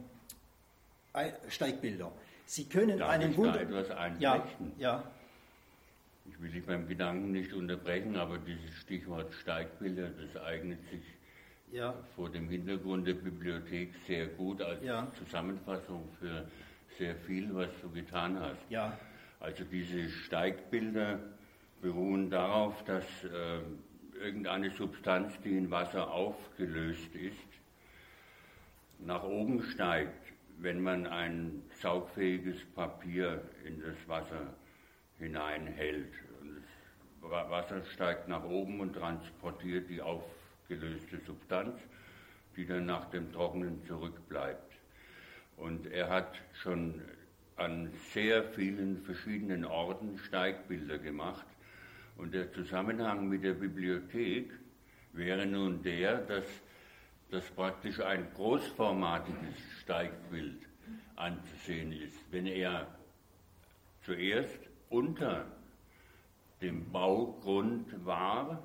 Steigbilder. 1.48 2.10
Sie 2.46 2.68
können 2.68 2.98
Darf 2.98 3.10
einen 3.10 3.30
ich 3.30 3.36
Wunder... 3.36 3.52
da 3.52 3.60
etwas 3.60 3.88
ja, 4.18 4.44
ja. 4.78 5.04
Ich 6.26 6.40
will 6.40 6.50
dich 6.50 6.64
beim 6.64 6.86
Gedanken 6.86 7.32
nicht 7.32 7.52
unterbrechen, 7.52 8.16
aber 8.16 8.38
dieses 8.38 8.74
Stichwort 8.76 9.32
Steigbilder, 9.34 10.10
das 10.10 10.42
eignet 10.42 10.78
sich 10.90 11.02
ja. 11.72 11.94
vor 12.14 12.30
dem 12.30 12.48
Hintergrund 12.48 13.06
der 13.06 13.14
Bibliothek 13.14 13.92
sehr 14.06 14.26
gut 14.26 14.62
als 14.62 14.82
ja. 14.84 15.06
Zusammenfassung 15.18 16.08
für 16.20 16.46
sehr 16.98 17.16
viel, 17.16 17.52
was 17.54 17.68
du 17.80 17.90
getan 17.90 18.38
hast. 18.38 18.70
Ja. 18.70 18.96
Also 19.40 19.64
diese 19.64 20.08
Steigbilder 20.08 21.18
beruhen 21.80 22.30
darauf, 22.30 22.84
dass 22.84 23.04
äh, 23.24 23.60
irgendeine 24.22 24.70
Substanz, 24.70 25.32
die 25.42 25.56
in 25.56 25.70
Wasser 25.70 26.12
aufgelöst 26.12 27.14
ist, 27.14 27.36
nach 29.00 29.24
oben 29.24 29.62
steigt, 29.64 30.21
wenn 30.62 30.80
man 30.80 31.08
ein 31.08 31.62
saugfähiges 31.80 32.64
Papier 32.76 33.42
in 33.64 33.80
das 33.80 33.96
Wasser 34.06 34.54
hineinhält. 35.18 36.12
Das 37.20 37.50
Wasser 37.50 37.84
steigt 37.92 38.28
nach 38.28 38.44
oben 38.44 38.80
und 38.80 38.94
transportiert 38.94 39.90
die 39.90 40.00
aufgelöste 40.00 41.18
Substanz, 41.26 41.80
die 42.56 42.64
dann 42.64 42.86
nach 42.86 43.06
dem 43.10 43.32
Trocknen 43.32 43.84
zurückbleibt. 43.86 44.72
Und 45.56 45.86
er 45.88 46.08
hat 46.08 46.40
schon 46.54 47.02
an 47.56 47.90
sehr 48.12 48.44
vielen 48.44 49.02
verschiedenen 49.02 49.64
Orten 49.64 50.16
Steigbilder 50.18 50.98
gemacht. 50.98 51.46
Und 52.16 52.34
der 52.34 52.52
Zusammenhang 52.52 53.28
mit 53.28 53.42
der 53.42 53.54
Bibliothek 53.54 54.52
wäre 55.12 55.44
nun 55.44 55.82
der, 55.82 56.18
dass 56.18 56.44
das 57.32 57.50
praktisch 57.50 57.98
ein 58.00 58.26
großformatiges 58.34 59.56
Steigbild 59.80 60.60
anzusehen 61.16 61.90
ist. 61.92 62.18
Wenn 62.30 62.46
er 62.46 62.86
zuerst 64.02 64.58
unter 64.90 65.46
dem 66.60 66.92
Baugrund 66.92 68.04
war 68.04 68.62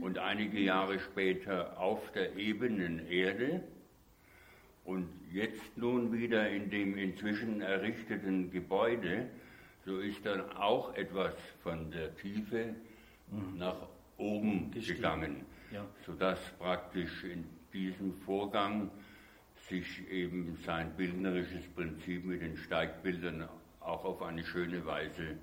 und 0.00 0.18
einige 0.18 0.60
Jahre 0.60 1.00
später 1.00 1.76
auf 1.78 2.12
der 2.12 2.36
ebenen 2.36 3.08
Erde 3.08 3.64
und 4.84 5.08
jetzt 5.32 5.76
nun 5.76 6.12
wieder 6.12 6.48
in 6.48 6.70
dem 6.70 6.96
inzwischen 6.96 7.60
errichteten 7.60 8.52
Gebäude, 8.52 9.28
so 9.84 9.98
ist 9.98 10.24
dann 10.24 10.48
auch 10.52 10.94
etwas 10.94 11.34
von 11.64 11.90
der 11.90 12.14
Tiefe 12.16 12.76
mhm. 13.32 13.58
nach 13.58 13.88
oben 14.16 14.70
Gestiegen. 14.70 14.96
gegangen, 14.96 15.46
ja. 15.72 15.84
sodass 16.06 16.38
praktisch 16.58 17.24
in 17.24 17.44
diesem 17.74 18.14
Vorgang 18.20 18.90
sich 19.68 20.08
eben 20.08 20.56
sein 20.64 20.94
bildnerisches 20.96 21.66
Prinzip 21.74 22.24
mit 22.24 22.40
den 22.40 22.56
Steigbildern 22.56 23.48
auch 23.80 24.04
auf 24.04 24.22
eine 24.22 24.44
schöne 24.44 24.84
Weise 24.86 25.36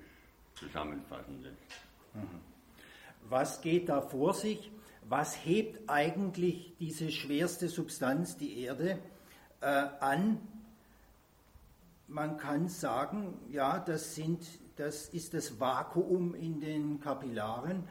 zusammenfassen 0.54 1.42
lässt. 1.42 1.58
Mhm. 2.14 2.40
Was 3.28 3.60
geht 3.60 3.88
da 3.88 4.00
vor 4.00 4.34
sich? 4.34 4.70
Was 5.08 5.44
hebt 5.44 5.88
eigentlich 5.88 6.74
diese 6.78 7.10
schwerste 7.10 7.68
Substanz, 7.68 8.36
die 8.36 8.60
Erde, 8.60 8.98
äh, 9.60 9.66
an? 9.66 10.40
Man 12.08 12.36
kann 12.36 12.68
sagen, 12.68 13.38
ja, 13.50 13.78
das, 13.78 14.14
sind, 14.14 14.46
das 14.76 15.08
ist 15.08 15.34
das 15.34 15.58
Vakuum 15.58 16.34
in 16.34 16.60
den 16.60 17.00
Kapillaren. 17.00 17.84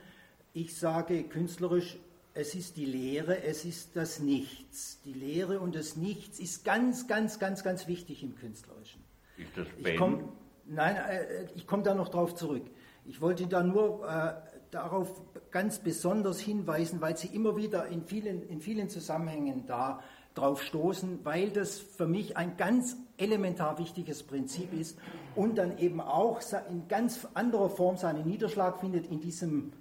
Ich 0.53 0.77
sage 0.77 1.24
künstlerisch, 1.24 1.98
es 2.34 2.56
ist 2.56 2.78
die 2.78 2.86
Leere, 2.86 3.44
es 3.44 3.66
ist 3.66 3.96
das 3.96 4.20
Nichts. 4.20 5.02
Die 5.04 5.14
Leere 5.14 5.60
und 5.60 5.76
das 5.76 5.98
Nichts 5.98 6.40
ist 6.40 6.64
ganz, 6.64 7.08
ganz, 7.08 7.40
ganz, 7.40 7.64
ganz 7.64 7.88
wichtig 7.88 8.24
im 8.24 8.36
Künstlerischen. 8.36 9.04
Ist 9.38 9.56
das 9.56 9.68
Ben? 9.82 9.94
Ich 9.94 9.98
komm, 9.98 10.30
nein, 10.66 10.96
äh, 10.96 11.48
ich 11.56 11.68
komme 11.68 11.84
da 11.84 11.94
noch 11.94 12.10
drauf 12.10 12.36
zurück. 12.36 12.64
Ich 13.06 13.20
wollte 13.20 13.48
da 13.48 13.64
nur 13.64 14.08
äh, 14.08 14.34
darauf 14.72 15.22
ganz 15.50 15.80
besonders 15.80 16.40
hinweisen, 16.40 17.02
weil 17.02 17.18
Sie 17.18 17.28
immer 17.28 17.58
wieder 17.58 17.88
in 17.88 18.04
vielen, 18.04 18.48
in 18.48 18.62
vielen 18.62 18.90
Zusammenhängen 18.90 19.66
da 19.68 20.02
drauf 20.34 20.64
stoßen, 20.64 21.26
weil 21.26 21.50
das 21.50 21.80
für 21.80 22.08
mich 22.08 22.38
ein 22.38 22.56
ganz 22.56 22.96
elementar 23.18 23.78
wichtiges 23.80 24.24
Prinzip 24.24 24.72
ist 24.74 24.98
und 25.36 25.58
dann 25.58 25.78
eben 25.78 26.00
auch 26.00 26.40
in 26.70 26.88
ganz 26.88 27.28
anderer 27.34 27.70
Form 27.70 27.98
seinen 27.98 28.26
Niederschlag 28.26 28.80
findet 28.80 29.08
in 29.12 29.20
diesem 29.20 29.74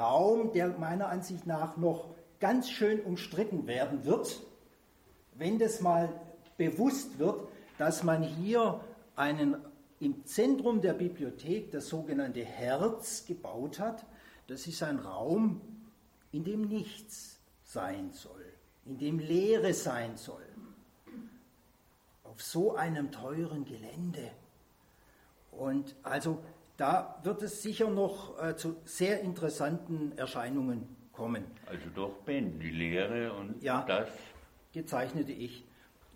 Raum, 0.00 0.52
der 0.52 0.68
meiner 0.78 1.08
Ansicht 1.08 1.46
nach 1.46 1.76
noch 1.76 2.08
ganz 2.40 2.70
schön 2.70 3.00
umstritten 3.00 3.66
werden 3.66 4.04
wird, 4.04 4.40
wenn 5.34 5.58
das 5.58 5.80
mal 5.80 6.08
bewusst 6.56 7.18
wird, 7.18 7.46
dass 7.78 8.02
man 8.02 8.22
hier 8.22 8.80
einen 9.16 9.56
im 10.00 10.24
Zentrum 10.24 10.80
der 10.80 10.94
Bibliothek 10.94 11.70
das 11.70 11.88
sogenannte 11.88 12.44
Herz 12.44 13.26
gebaut 13.26 13.78
hat. 13.78 14.06
Das 14.46 14.66
ist 14.66 14.82
ein 14.82 14.98
Raum, 14.98 15.60
in 16.32 16.42
dem 16.44 16.62
nichts 16.62 17.38
sein 17.64 18.10
soll, 18.12 18.44
in 18.86 18.98
dem 18.98 19.18
Leere 19.18 19.74
sein 19.74 20.16
soll, 20.16 20.42
auf 22.24 22.42
so 22.42 22.74
einem 22.74 23.12
teuren 23.12 23.64
Gelände. 23.64 24.30
Und 25.52 25.94
also 26.02 26.42
da 26.80 27.20
wird 27.24 27.42
es 27.42 27.62
sicher 27.62 27.90
noch 27.90 28.42
äh, 28.42 28.56
zu 28.56 28.76
sehr 28.84 29.20
interessanten 29.20 30.16
Erscheinungen 30.16 30.88
kommen. 31.12 31.44
Also 31.66 31.84
doch 31.94 32.22
Ben, 32.24 32.58
die 32.58 32.70
Lehre 32.70 33.34
und 33.34 33.62
ja, 33.62 33.84
das. 33.86 34.08
Gezeichnete 34.72 35.32
ich. 35.32 35.66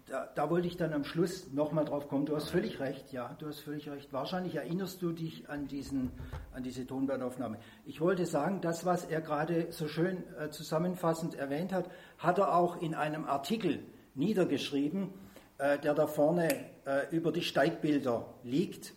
Da, 0.07 0.27
da, 0.35 0.49
wollte 0.49 0.67
ich 0.67 0.79
dann 0.79 0.95
am 0.95 1.05
Schluss 1.05 1.53
nochmal 1.53 1.85
drauf 1.85 2.09
kommen. 2.09 2.25
Du 2.25 2.35
hast 2.35 2.49
völlig 2.49 2.81
recht, 2.81 3.13
ja, 3.13 3.37
du 3.39 3.47
hast 3.47 3.61
völlig 3.61 3.91
recht. 3.91 4.13
Wahrscheinlich 4.13 4.55
erinnerst 4.55 5.03
du 5.03 5.13
dich 5.13 5.51
an, 5.51 5.67
diesen, 5.67 6.11
an 6.55 6.63
diese 6.63 6.87
Tonbandaufnahme. 6.87 7.59
Ich 7.85 8.01
wollte 8.01 8.25
sagen, 8.25 8.63
das, 8.63 8.87
was 8.87 9.05
er 9.05 9.21
gerade 9.21 9.71
so 9.71 9.87
schön 9.87 10.23
äh, 10.39 10.49
zusammenfassend 10.49 11.35
erwähnt 11.35 11.75
hat, 11.75 11.91
hat 12.17 12.39
er 12.39 12.55
auch 12.55 12.81
in 12.81 12.95
einem 12.95 13.27
Artikel 13.27 13.81
niedergeschrieben, 14.15 15.11
äh, 15.59 15.79
der 15.79 15.93
da 15.93 16.07
vorne 16.07 16.49
äh, 16.87 17.15
über 17.15 17.33
die 17.33 17.43
Steigbilder 17.43 18.33
liegt 18.43 18.95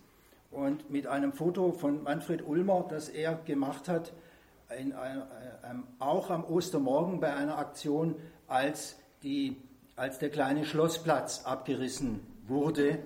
und 0.51 0.89
mit 0.89 1.07
einem 1.07 1.33
Foto 1.33 1.71
von 1.71 2.03
Manfred 2.03 2.45
Ulmer, 2.47 2.85
das 2.89 3.09
er 3.09 3.35
gemacht 3.35 3.87
hat, 3.87 4.13
in, 4.77 4.91
äh, 4.91 4.95
auch 5.99 6.29
am 6.29 6.43
Ostermorgen 6.43 7.19
bei 7.19 7.33
einer 7.33 7.57
Aktion, 7.57 8.15
als, 8.47 8.97
die, 9.23 9.57
als 9.95 10.19
der 10.19 10.29
kleine 10.29 10.65
Schlossplatz 10.65 11.45
abgerissen 11.45 12.21
wurde. 12.47 12.99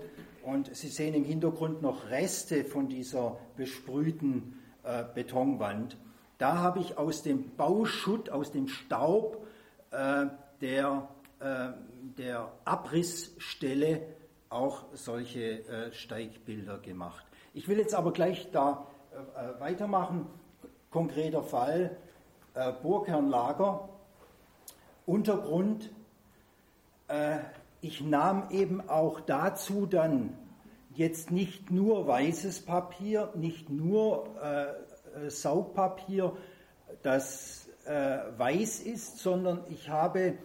Und 0.44 0.76
Sie 0.76 0.88
sehen 0.88 1.14
im 1.14 1.24
Hintergrund 1.24 1.82
noch 1.82 2.10
Reste 2.10 2.64
von 2.64 2.90
dieser 2.90 3.38
besprühten 3.58 4.60
äh, 4.84 5.04
Betonwand. 5.14 5.98
Da 6.38 6.58
habe 6.58 6.80
ich 6.80 6.98
aus 6.98 7.22
dem 7.22 7.56
Bauschutt, 7.56 8.32
aus 8.32 8.52
dem 8.52 8.68
Staub 8.68 9.46
äh, 9.92 10.26
der, 10.62 11.08
äh, 11.40 11.70
der 12.18 12.52
Abrissstelle 12.66 14.02
auch 14.50 14.86
solche 14.94 15.64
äh, 15.68 15.94
Steigbilder 15.94 16.80
gemacht. 16.80 17.26
Ich 17.54 17.68
will 17.68 17.80
jetzt 17.80 17.94
aber 17.94 18.14
gleich 18.14 18.50
da 18.52 18.88
äh, 19.12 19.60
weitermachen. 19.60 20.26
Konkreter 20.90 21.44
Fall, 21.44 21.98
äh, 22.54 22.72
Burgherrnlager, 22.82 23.90
Untergrund. 25.06 25.90
Äh, 27.10 27.40
ich 27.82 28.02
nahm 28.02 28.50
eben 28.52 28.88
auch 28.90 29.20
dazu 29.20 29.86
dann 29.86 30.38
jetzt 30.94 31.32
nicht 31.32 31.72
nur 31.72 32.08
weißes 32.08 32.66
Papier, 32.66 33.34
nicht 33.36 33.70
nur 33.70 34.28
äh, 34.42 35.30
Saugpapier, 35.30 36.32
das 37.04 37.68
äh, 37.86 38.20
weiß 38.38 38.80
ist, 38.80 39.20
sondern 39.20 39.66
ich 39.70 39.90
habe 39.90 40.38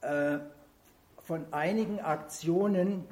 äh, 0.00 0.38
von 1.22 1.52
einigen 1.52 2.00
Aktionen 2.00 3.04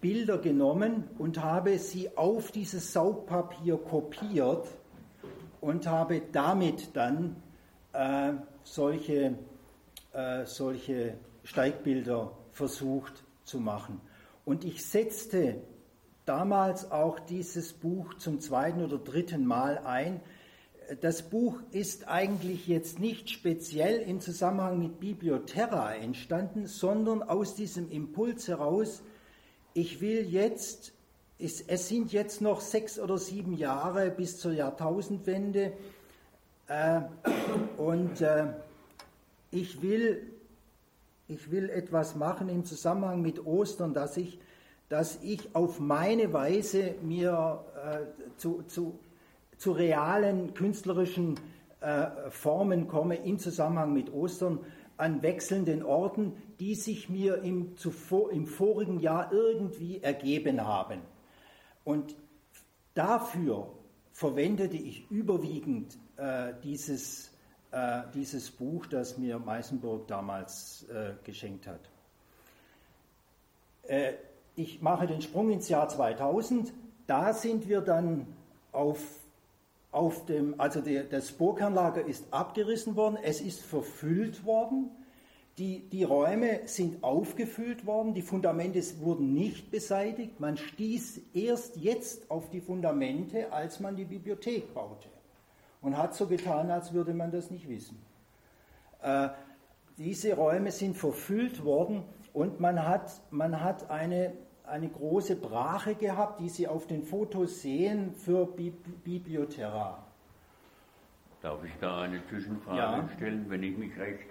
Bilder 0.00 0.38
genommen 0.38 1.04
und 1.18 1.42
habe 1.42 1.78
sie 1.78 2.16
auf 2.16 2.50
dieses 2.50 2.92
Saugpapier 2.92 3.76
kopiert 3.76 4.66
und 5.60 5.86
habe 5.86 6.22
damit 6.32 6.96
dann 6.96 7.36
äh, 7.92 8.32
solche, 8.64 9.38
äh, 10.12 10.44
solche 10.44 11.14
Steigbilder 11.44 12.32
versucht 12.52 13.24
zu 13.44 13.60
machen. 13.60 14.00
Und 14.44 14.64
ich 14.64 14.84
setzte 14.84 15.56
damals 16.24 16.90
auch 16.90 17.20
dieses 17.20 17.72
Buch 17.72 18.14
zum 18.14 18.40
zweiten 18.40 18.82
oder 18.82 18.98
dritten 18.98 19.46
Mal 19.46 19.78
ein. 19.78 20.20
Das 21.00 21.22
Buch 21.22 21.60
ist 21.70 22.08
eigentlich 22.08 22.66
jetzt 22.68 22.98
nicht 22.98 23.30
speziell 23.30 24.00
im 24.02 24.20
Zusammenhang 24.20 24.78
mit 24.78 25.00
Biblioterra 25.00 25.94
entstanden, 25.94 26.66
sondern 26.66 27.22
aus 27.22 27.54
diesem 27.54 27.90
Impuls 27.90 28.46
heraus, 28.48 29.02
ich 29.76 30.00
will 30.00 30.26
jetzt, 30.26 30.94
es, 31.38 31.60
es, 31.60 31.88
sind 31.88 32.10
jetzt 32.10 32.40
noch 32.40 32.62
sechs 32.62 32.98
oder 32.98 33.18
sieben 33.18 33.52
Jahre 33.52 34.10
bis 34.10 34.38
zur 34.38 34.52
Jahrtausendwende 34.52 35.72
äh, 36.66 37.00
und 37.76 38.22
äh, 38.22 38.46
ich, 39.50 39.82
will, 39.82 40.32
ich 41.28 41.50
will 41.50 41.68
etwas 41.68 42.16
machen 42.16 42.48
im 42.48 42.64
Zusammenhang 42.64 43.20
mit 43.20 43.44
Ostern, 43.44 43.92
dass 43.92 44.16
ich, 44.16 44.38
dass 44.88 45.18
ich 45.22 45.54
auf 45.54 45.78
meine 45.78 46.32
Weise 46.32 46.94
mir 47.02 47.62
äh, 47.84 48.38
zu, 48.38 48.62
zu, 48.68 48.98
zu 49.58 49.72
realen 49.72 50.54
künstlerischen 50.54 51.38
äh, 51.80 52.30
Formen 52.30 52.88
komme 52.88 53.16
im 53.16 53.38
Zusammenhang 53.38 53.92
mit 53.92 54.10
Ostern 54.10 54.60
an 54.96 55.22
wechselnden 55.22 55.82
Orten, 55.82 56.32
die 56.58 56.74
sich 56.74 57.08
mir 57.08 57.42
im, 57.42 57.76
zuvor, 57.76 58.32
im 58.32 58.46
vorigen 58.46 59.00
Jahr 59.00 59.32
irgendwie 59.32 60.02
ergeben 60.02 60.64
haben. 60.64 61.00
Und 61.84 62.16
dafür 62.94 63.68
verwendete 64.12 64.76
ich 64.76 65.10
überwiegend 65.10 65.98
äh, 66.16 66.54
dieses, 66.64 67.30
äh, 67.70 68.02
dieses 68.14 68.50
Buch, 68.50 68.86
das 68.86 69.18
mir 69.18 69.38
Meißenburg 69.38 70.08
damals 70.08 70.86
äh, 70.88 71.12
geschenkt 71.22 71.66
hat. 71.66 71.90
Äh, 73.82 74.14
ich 74.56 74.80
mache 74.80 75.06
den 75.06 75.20
Sprung 75.20 75.50
ins 75.50 75.68
Jahr 75.68 75.88
2000. 75.88 76.72
Da 77.06 77.34
sind 77.34 77.68
wir 77.68 77.82
dann 77.82 78.26
auf, 78.72 78.98
auf 79.96 80.26
dem, 80.26 80.60
also 80.60 80.80
der, 80.80 81.04
das 81.04 81.32
Burgkernlager 81.32 82.04
ist 82.06 82.32
abgerissen 82.32 82.96
worden, 82.96 83.16
es 83.22 83.40
ist 83.40 83.62
verfüllt 83.62 84.44
worden 84.44 84.90
die, 85.58 85.88
die 85.88 86.04
Räume 86.04 86.60
sind 86.66 87.02
aufgefüllt 87.02 87.86
worden, 87.86 88.12
die 88.12 88.20
Fundamente 88.20 88.82
wurden 89.00 89.32
nicht 89.32 89.70
beseitigt. 89.70 90.38
Man 90.38 90.58
stieß 90.58 91.20
erst 91.32 91.76
jetzt 91.76 92.30
auf 92.30 92.50
die 92.50 92.60
Fundamente, 92.60 93.50
als 93.52 93.80
man 93.80 93.96
die 93.96 94.04
Bibliothek 94.04 94.74
baute. 94.74 95.08
Und 95.80 95.96
hat 95.96 96.14
so 96.14 96.26
getan, 96.26 96.70
als 96.70 96.92
würde 96.92 97.14
man 97.14 97.30
das 97.30 97.50
nicht 97.50 97.68
wissen. 97.68 97.98
Äh, 99.02 99.28
diese 99.96 100.34
Räume 100.34 100.72
sind 100.72 100.96
verfüllt 100.96 101.64
worden 101.64 102.02
und 102.34 102.60
man 102.60 102.86
hat, 102.86 103.22
man 103.30 103.62
hat 103.62 103.88
eine, 103.88 104.34
eine 104.66 104.88
große 104.88 105.36
Brache 105.36 105.94
gehabt, 105.94 106.40
die 106.40 106.48
Sie 106.48 106.66
auf 106.68 106.86
den 106.86 107.02
Fotos 107.02 107.62
sehen, 107.62 108.12
für 108.14 108.46
Bi 108.46 108.72
Bibliothera. 109.04 110.02
Darf 111.42 111.64
ich 111.64 111.72
da 111.80 112.02
eine 112.02 112.26
Zwischenfrage 112.28 112.78
ja. 112.78 113.08
stellen, 113.16 113.46
wenn 113.48 113.62
ich 113.62 113.76
mich 113.76 113.96
recht 113.98 114.28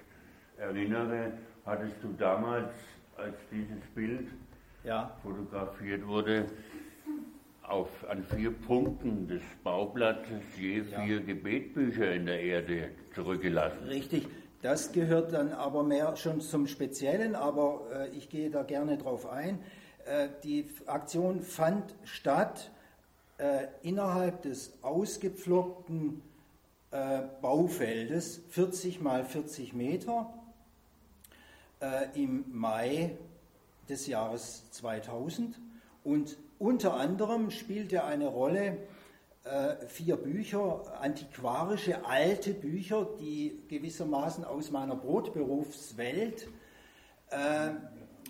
erinnere, 0.58 1.34
hattest 1.66 1.96
du 2.02 2.14
damals, 2.18 2.74
als 3.18 3.36
dieses 3.52 3.86
Bild 3.94 4.28
ja. 4.84 5.12
fotografiert 5.24 6.06
wurde, 6.06 6.46
auf, 7.64 7.90
an 8.10 8.24
vier 8.24 8.52
Punkten 8.52 9.28
des 9.28 9.42
Bauplatzes 9.64 10.44
je 10.58 10.84
vier 10.84 11.18
ja. 11.18 11.20
Gebetbücher 11.20 12.14
in 12.14 12.26
der 12.26 12.42
Erde 12.42 12.90
zurückgelassen. 13.14 13.88
Richtig, 13.88 14.28
das 14.62 14.92
gehört 14.92 15.34
dann 15.34 15.52
aber 15.52 15.84
mehr 15.84 16.16
schon 16.16 16.42
zum 16.42 16.68
Speziellen, 16.68 17.36
aber 17.36 17.82
äh, 17.94 18.10
ich 18.10 18.30
gehe 18.30 18.50
da 18.50 18.64
gerne 18.64 18.98
drauf 18.98 19.30
ein. 19.30 19.60
Äh, 20.06 20.30
die 20.44 20.70
Aktion 20.86 21.42
fand 21.42 21.96
statt 22.04 22.72
äh, 23.38 23.68
innerhalb 23.82 24.44
des 24.44 24.74
ausgepflockten 24.82 26.22
äh, 26.92 27.22
Baufeldes, 27.42 28.42
40 28.50 29.02
mal 29.02 29.26
40 29.26 29.74
Meter, 29.74 30.34
äh, 31.82 32.24
im 32.24 32.46
Mai 32.52 33.18
des 33.90 34.08
Jahres 34.08 34.70
2000 34.72 35.60
und 36.04 36.38
unter 36.60 36.94
anderem 36.94 37.52
spielte 37.52 38.04
eine 38.04 38.28
Rolle 38.28 38.78
äh, 39.44 39.88
vier 39.88 40.16
Bücher, 40.16 41.00
antiquarische 41.02 42.06
alte 42.06 42.54
Bücher, 42.54 43.08
die 43.20 43.62
gewissermaßen 43.68 44.46
aus 44.46 44.72
meiner 44.72 44.96
Brotberufswelt 44.96 46.48
äh, 47.30 47.72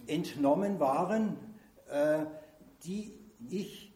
entnommen 0.08 0.80
waren, 0.80 1.38
die, 2.84 3.14
ich, 3.50 3.94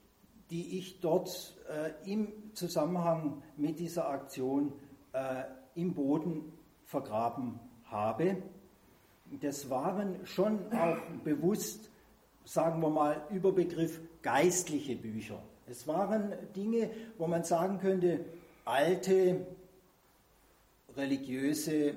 die 0.50 0.78
ich 0.78 1.00
dort 1.00 1.58
äh, 1.70 2.12
im 2.12 2.32
Zusammenhang 2.54 3.42
mit 3.58 3.80
dieser 3.80 4.10
Aktion 4.10 4.74
äh, 5.14 5.44
im 5.76 5.94
Boden 5.94 6.54
vergraben 6.86 7.60
habe 7.86 8.38
das 9.42 9.70
waren 9.70 10.26
schon 10.26 10.60
auch 10.74 10.98
bewusst, 11.24 11.90
sagen 12.46 12.82
wir 12.82 12.90
mal, 12.90 13.22
Überbegriff 13.30 14.00
geistliche 14.22 14.96
Bücher. 14.96 15.42
Es 15.68 15.88
waren 15.88 16.34
Dinge, 16.56 16.90
wo 17.18 17.28
man 17.28 17.44
sagen 17.44 17.78
könnte, 17.80 18.26
alte 18.66 19.46
religiöse 20.96 21.96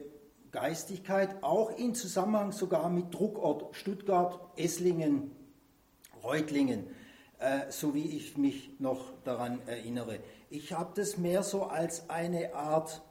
Geistigkeit, 0.51 1.43
auch 1.43 1.71
in 1.79 1.95
Zusammenhang 1.95 2.53
sogar 2.53 2.91
mit 2.91 3.15
Druckort 3.15 3.75
Stuttgart, 3.75 4.39
Esslingen, 4.57 5.31
Reutlingen, 6.23 6.87
äh, 7.39 7.71
so 7.71 7.95
wie 7.95 8.17
ich 8.17 8.37
mich 8.37 8.79
noch 8.79 9.13
daran 9.25 9.61
erinnere. 9.67 10.21
Ich 10.51 10.73
habe 10.73 10.93
das 10.95 11.19
mehr 11.19 11.43
so 11.43 11.65
als 11.65 12.09
eine 12.09 12.55
Art 12.55 13.03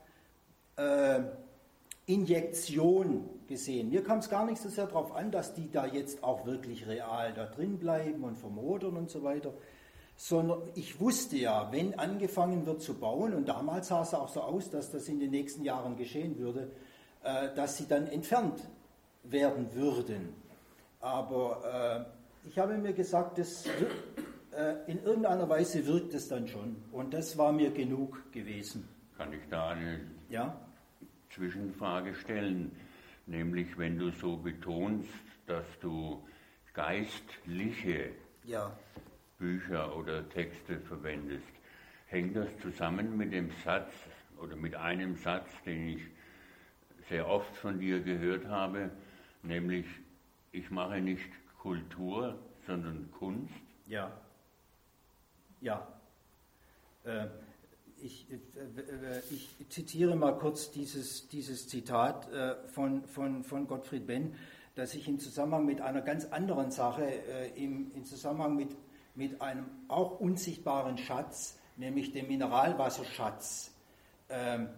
äh, 0.77 1.21
Injektion 2.05 3.29
gesehen. 3.47 3.89
Mir 3.89 4.03
kam 4.03 4.19
es 4.19 4.29
gar 4.29 4.45
nicht 4.45 4.61
so 4.61 4.69
sehr 4.69 4.87
darauf 4.87 5.13
an, 5.13 5.31
dass 5.31 5.53
die 5.53 5.69
da 5.71 5.85
jetzt 5.85 6.23
auch 6.23 6.45
wirklich 6.45 6.87
real 6.87 7.33
da 7.33 7.45
drin 7.45 7.77
bleiben 7.77 8.23
und 8.23 8.37
vermodern 8.37 8.97
und 8.97 9.09
so 9.09 9.23
weiter, 9.23 9.53
sondern 10.15 10.61
ich 10.75 10.99
wusste 10.99 11.37
ja, 11.37 11.71
wenn 11.71 11.97
angefangen 11.97 12.65
wird 12.65 12.81
zu 12.81 12.93
bauen, 12.95 13.33
und 13.33 13.47
damals 13.47 13.87
sah 13.87 14.01
es 14.01 14.13
auch 14.13 14.29
so 14.29 14.41
aus, 14.41 14.69
dass 14.69 14.91
das 14.91 15.07
in 15.07 15.19
den 15.19 15.31
nächsten 15.31 15.63
Jahren 15.63 15.95
geschehen 15.95 16.37
würde, 16.37 16.71
äh, 17.23 17.53
dass 17.55 17.77
sie 17.77 17.87
dann 17.87 18.07
entfernt 18.07 18.61
werden 19.23 19.73
würden. 19.73 20.33
Aber 20.99 22.05
äh, 22.07 22.20
ich 22.43 22.57
habe 22.57 22.77
mir 22.77 22.93
gesagt, 22.93 23.37
das, 23.37 23.65
äh, 23.65 24.75
in 24.87 25.03
irgendeiner 25.03 25.47
Weise 25.47 25.85
wirkt 25.85 26.13
es 26.13 26.27
dann 26.27 26.47
schon. 26.47 26.75
Und 26.91 27.13
das 27.13 27.37
war 27.37 27.51
mir 27.51 27.71
genug 27.71 28.31
gewesen. 28.31 28.87
Kann 29.17 29.33
ich 29.33 29.41
da 29.49 29.69
eine 29.69 30.01
ja? 30.29 30.55
Zwischenfrage 31.29 32.15
stellen? 32.15 32.71
Nämlich, 33.27 33.77
wenn 33.77 33.97
du 33.97 34.11
so 34.11 34.37
betonst, 34.37 35.09
dass 35.45 35.65
du 35.79 36.23
geistliche 36.73 38.09
ja. 38.43 38.75
Bücher 39.37 39.95
oder 39.95 40.27
Texte 40.29 40.79
verwendest, 40.79 41.43
hängt 42.07 42.35
das 42.35 42.49
zusammen 42.61 43.15
mit 43.15 43.31
dem 43.31 43.51
Satz 43.63 43.91
oder 44.41 44.55
mit 44.55 44.75
einem 44.75 45.15
Satz, 45.15 45.49
den 45.65 45.89
ich 45.89 46.01
sehr 47.09 47.27
oft 47.27 47.55
von 47.57 47.79
dir 47.79 48.01
gehört 48.01 48.47
habe, 48.47 48.89
nämlich 49.43 49.85
ich 50.51 50.69
mache 50.71 50.99
nicht 50.99 51.29
Kultur, 51.61 52.39
sondern 52.65 53.11
Kunst? 53.11 53.53
Ja. 53.85 54.11
Ja. 55.61 55.87
Äh, 57.03 57.27
ich, 58.01 58.25
äh, 58.31 58.35
äh, 58.79 59.21
ich, 59.29 59.55
zitiere 59.69 60.15
mal 60.15 60.35
kurz 60.39 60.71
dieses, 60.71 61.27
dieses 61.27 61.67
Zitat 61.67 62.27
äh, 62.31 62.55
von, 62.69 63.05
von, 63.05 63.43
von 63.43 63.67
Gottfried 63.67 64.07
Benn, 64.07 64.33
das 64.73 64.95
ich 64.95 65.07
im 65.07 65.19
Zusammenhang 65.19 65.67
mit 65.67 65.81
einer 65.81 66.01
ganz 66.01 66.25
anderen 66.25 66.71
Sache, 66.71 67.03
im, 67.55 67.91
im 67.93 68.05
Zusammenhang 68.05 68.55
mit, 68.55 68.75
mit 69.13 69.39
einem 69.39 69.65
auch 69.87 70.19
unsichtbaren 70.19 70.97
Schatz, 70.97 71.59
nämlich 71.75 72.11
dem 72.11 72.27
Mineralwasserschatz, 72.27 73.71
ähm, 74.29 74.69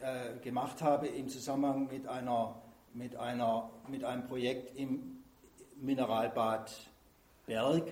äh, 0.00 0.38
gemacht 0.38 0.80
habe 0.80 1.08
im 1.08 1.28
Zusammenhang 1.28 1.88
mit, 1.88 2.06
einer, 2.06 2.62
mit, 2.94 3.16
einer, 3.16 3.70
mit 3.88 4.04
einem 4.04 4.26
Projekt 4.26 4.74
im 4.78 5.13
Mineralbad 5.80 6.72
Berg, 7.46 7.88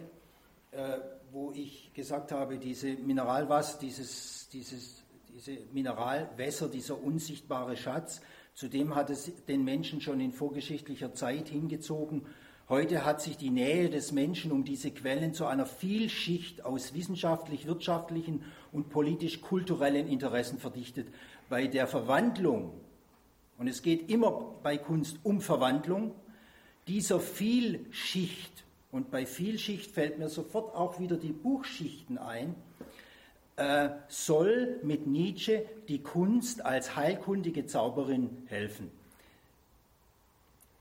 äh, 0.72 0.98
wo 1.30 1.52
ich 1.52 1.92
gesagt 1.94 2.32
habe, 2.32 2.58
diese 2.58 2.94
Mineralwasser, 2.94 3.78
dieses, 3.78 4.48
dieses, 4.52 5.02
diese 5.28 5.58
Mineralwässer, 5.72 6.68
dieser 6.68 7.02
unsichtbare 7.02 7.76
Schatz, 7.76 8.20
zu 8.54 8.68
dem 8.68 8.94
hat 8.94 9.10
es 9.10 9.32
den 9.46 9.64
Menschen 9.64 10.00
schon 10.00 10.20
in 10.20 10.32
vorgeschichtlicher 10.32 11.14
Zeit 11.14 11.48
hingezogen. 11.48 12.26
Heute 12.68 13.04
hat 13.04 13.20
sich 13.20 13.36
die 13.36 13.50
Nähe 13.50 13.90
des 13.90 14.12
Menschen 14.12 14.52
um 14.52 14.64
diese 14.64 14.90
Quellen 14.90 15.34
zu 15.34 15.46
einer 15.46 15.66
Vielschicht 15.66 16.64
aus 16.64 16.94
wissenschaftlich, 16.94 17.66
wirtschaftlichen 17.66 18.44
und 18.70 18.88
politisch-kulturellen 18.88 20.06
Interessen 20.06 20.58
verdichtet 20.58 21.08
bei 21.48 21.66
der 21.66 21.86
Verwandlung, 21.86 22.72
und 23.58 23.68
es 23.68 23.82
geht 23.82 24.10
immer 24.10 24.56
bei 24.62 24.76
Kunst 24.78 25.18
um 25.22 25.40
Verwandlung, 25.40 26.14
dieser 26.86 27.20
Vielschicht, 27.20 28.64
und 28.90 29.10
bei 29.10 29.24
Vielschicht 29.26 29.90
fällt 29.90 30.18
mir 30.18 30.28
sofort 30.28 30.74
auch 30.74 30.98
wieder 30.98 31.16
die 31.16 31.32
Buchschichten 31.32 32.18
ein, 32.18 32.54
äh, 33.56 33.90
soll 34.08 34.80
mit 34.82 35.06
Nietzsche 35.06 35.64
die 35.88 36.02
Kunst 36.02 36.64
als 36.64 36.96
heilkundige 36.96 37.66
Zauberin 37.66 38.44
helfen. 38.46 38.90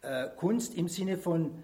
Äh, 0.01 0.29
Kunst 0.37 0.75
im 0.75 0.87
Sinne 0.87 1.17
von, 1.17 1.63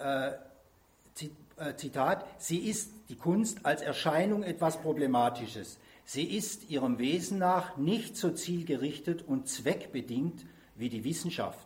äh, 0.00 0.28
äh 0.28 1.76
Zitat, 1.76 2.26
sie 2.38 2.58
ist 2.58 2.90
die 3.08 3.16
Kunst 3.16 3.64
als 3.64 3.82
Erscheinung 3.82 4.42
etwas 4.42 4.80
Problematisches. 4.80 5.78
Sie 6.04 6.24
ist 6.24 6.70
ihrem 6.70 6.98
Wesen 6.98 7.38
nach 7.38 7.76
nicht 7.76 8.16
so 8.16 8.30
zielgerichtet 8.30 9.22
und 9.22 9.48
zweckbedingt 9.48 10.44
wie 10.76 10.88
die 10.88 11.04
Wissenschaft. 11.04 11.63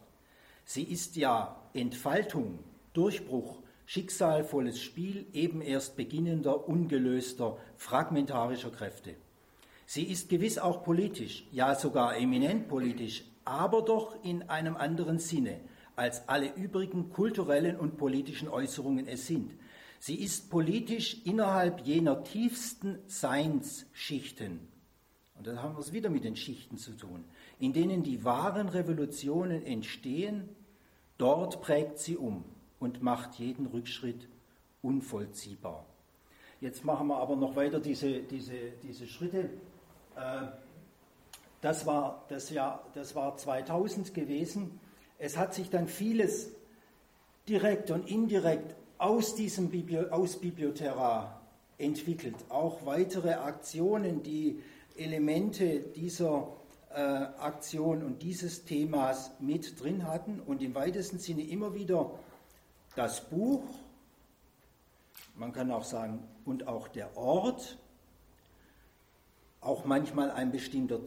Sie 0.70 0.82
ist 0.82 1.16
ja 1.16 1.56
Entfaltung, 1.72 2.58
Durchbruch, 2.92 3.62
schicksalvolles 3.86 4.78
Spiel 4.78 5.24
eben 5.32 5.62
erst 5.62 5.96
beginnender, 5.96 6.68
ungelöster, 6.68 7.56
fragmentarischer 7.78 8.70
Kräfte. 8.70 9.14
Sie 9.86 10.02
ist 10.02 10.28
gewiss 10.28 10.58
auch 10.58 10.84
politisch, 10.84 11.46
ja 11.52 11.74
sogar 11.74 12.18
eminent 12.18 12.68
politisch, 12.68 13.24
aber 13.46 13.80
doch 13.80 14.22
in 14.22 14.42
einem 14.50 14.76
anderen 14.76 15.18
Sinne, 15.18 15.58
als 15.96 16.28
alle 16.28 16.54
übrigen 16.54 17.08
kulturellen 17.08 17.76
und 17.76 17.96
politischen 17.96 18.50
Äußerungen 18.50 19.08
es 19.08 19.26
sind. 19.26 19.54
Sie 20.00 20.16
ist 20.16 20.50
politisch 20.50 21.22
innerhalb 21.24 21.80
jener 21.86 22.24
tiefsten 22.24 22.98
Seinsschichten, 23.06 24.68
und 25.34 25.46
da 25.46 25.62
haben 25.62 25.76
wir 25.76 25.80
es 25.80 25.92
wieder 25.92 26.10
mit 26.10 26.24
den 26.24 26.36
Schichten 26.36 26.76
zu 26.76 26.92
tun, 26.92 27.24
in 27.60 27.72
denen 27.72 28.02
die 28.02 28.24
wahren 28.24 28.68
Revolutionen 28.68 29.64
entstehen, 29.64 30.48
dort 31.18 31.60
prägt 31.60 31.98
sie 31.98 32.16
um 32.16 32.44
und 32.80 33.02
macht 33.02 33.34
jeden 33.34 33.66
Rückschritt 33.66 34.28
unvollziehbar. 34.82 35.84
Jetzt 36.60 36.84
machen 36.84 37.08
wir 37.08 37.18
aber 37.18 37.36
noch 37.36 37.54
weiter 37.54 37.78
diese, 37.80 38.20
diese, 38.20 38.70
diese 38.82 39.06
Schritte. 39.06 39.50
Äh, 40.16 40.46
das 41.60 41.86
war 41.86 42.24
das 42.28 42.50
Jahr, 42.50 42.84
das 42.94 43.14
war 43.14 43.36
2000 43.36 44.14
gewesen. 44.14 44.80
Es 45.18 45.36
hat 45.36 45.54
sich 45.54 45.70
dann 45.70 45.88
vieles 45.88 46.50
direkt 47.48 47.90
und 47.90 48.08
indirekt 48.08 48.76
aus 48.98 49.34
diesem 49.34 49.70
Bibli 49.70 49.98
aus 50.10 50.36
Bibliothera 50.36 51.40
entwickelt. 51.78 52.36
Auch 52.48 52.84
weitere 52.84 53.34
Aktionen, 53.34 54.22
die 54.22 54.60
Elemente 54.96 55.80
dieser 55.80 56.48
äh, 56.94 57.00
Aktion 57.00 58.02
und 58.02 58.22
dieses 58.22 58.64
Themas 58.64 59.30
mit 59.40 59.80
drin 59.80 60.06
hatten 60.06 60.40
und 60.40 60.62
im 60.62 60.74
weitesten 60.74 61.18
Sinne 61.18 61.42
immer 61.42 61.74
wieder 61.74 62.10
das 62.96 63.28
Buch, 63.28 63.62
man 65.34 65.52
kann 65.52 65.70
auch 65.70 65.84
sagen, 65.84 66.26
und 66.44 66.66
auch 66.66 66.88
der 66.88 67.16
Ort, 67.16 67.78
auch 69.60 69.84
manchmal 69.84 70.30
ein 70.30 70.50
bestimmter 70.50 71.00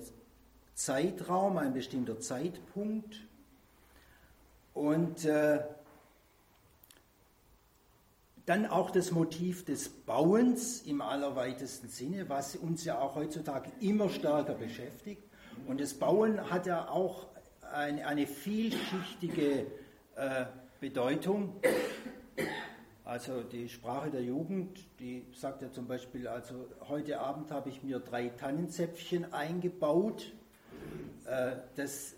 Zeitraum, 0.76 1.58
ein 1.58 1.74
bestimmter 1.74 2.20
Zeitpunkt 2.20 3.16
und 4.74 5.26
äh, 5.26 5.64
dann 8.46 8.66
auch 8.66 8.92
das 8.92 9.12
Motiv 9.12 9.66
des 9.66 9.90
Bauens 9.90 10.82
im 10.82 11.02
allerweitesten 11.02 11.90
Sinne, 11.90 12.30
was 12.30 12.56
uns 12.56 12.84
ja 12.84 13.00
auch 13.00 13.16
heutzutage 13.16 13.72
immer 13.80 14.10
stärker 14.10 14.56
beschäftigt. 14.56 15.31
Und 15.68 15.80
das 15.80 15.94
Bauen 15.94 16.50
hat 16.50 16.66
ja 16.66 16.90
auch 16.90 17.28
eine, 17.74 18.06
eine 18.06 18.28
vielschichtige 18.28 19.66
äh, 20.16 20.46
Bedeutung. 20.80 21.56
Also 23.06 23.44
die 23.44 23.70
Sprache 23.70 24.10
der 24.10 24.24
Jugend, 24.24 24.80
die 25.00 25.26
sagt 25.34 25.62
ja 25.62 25.72
zum 25.72 25.88
Beispiel, 25.88 26.28
also 26.28 26.68
heute 26.88 27.20
Abend 27.20 27.52
habe 27.52 27.70
ich 27.70 27.84
mir 27.84 28.00
drei 28.00 28.30
Tannenzäpfchen 28.30 29.34
eingebaut. 29.34 30.32
Äh, 31.26 31.54
das 31.76 32.16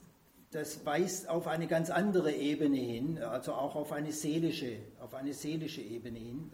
das 0.53 0.85
weist 0.85 1.29
auf 1.29 1.47
eine 1.47 1.65
ganz 1.65 1.89
andere 1.89 2.31
Ebene 2.31 2.77
hin, 2.77 3.17
also 3.17 3.53
auch 3.53 3.75
auf 3.75 3.91
eine 3.91 4.11
seelische, 4.11 4.77
auf 4.99 5.15
eine 5.15 5.33
seelische 5.33 5.81
Ebene 5.81 6.19
hin. 6.19 6.51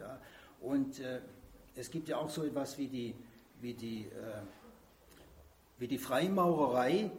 Und 0.62 1.02
äh, 1.02 1.20
es 1.76 1.92
gibt 1.92 2.08
ja 2.08 2.18
auch 2.18 2.30
so 2.30 2.44
etwas 2.46 2.78
wie 2.78 2.88
die, 2.88 3.16
wie 3.60 3.74
die, 3.74 4.06
äh, 4.06 4.08
wie 5.80 5.88
die 5.88 5.98
Freimaurerei. 5.98 7.12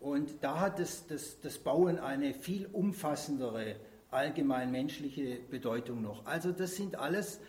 Und 0.00 0.42
da 0.42 0.60
hat 0.60 0.78
das, 0.78 1.06
das, 1.06 1.40
das 1.40 1.58
Bauen 1.58 1.98
eine 1.98 2.34
viel 2.34 2.66
umfassendere 2.66 3.76
allgemein 4.10 4.70
menschliche 4.70 5.38
Bedeutung 5.50 6.02
noch. 6.02 6.26
Also 6.26 6.52
das 6.52 6.76
sind 6.76 6.96
alles 6.96 7.40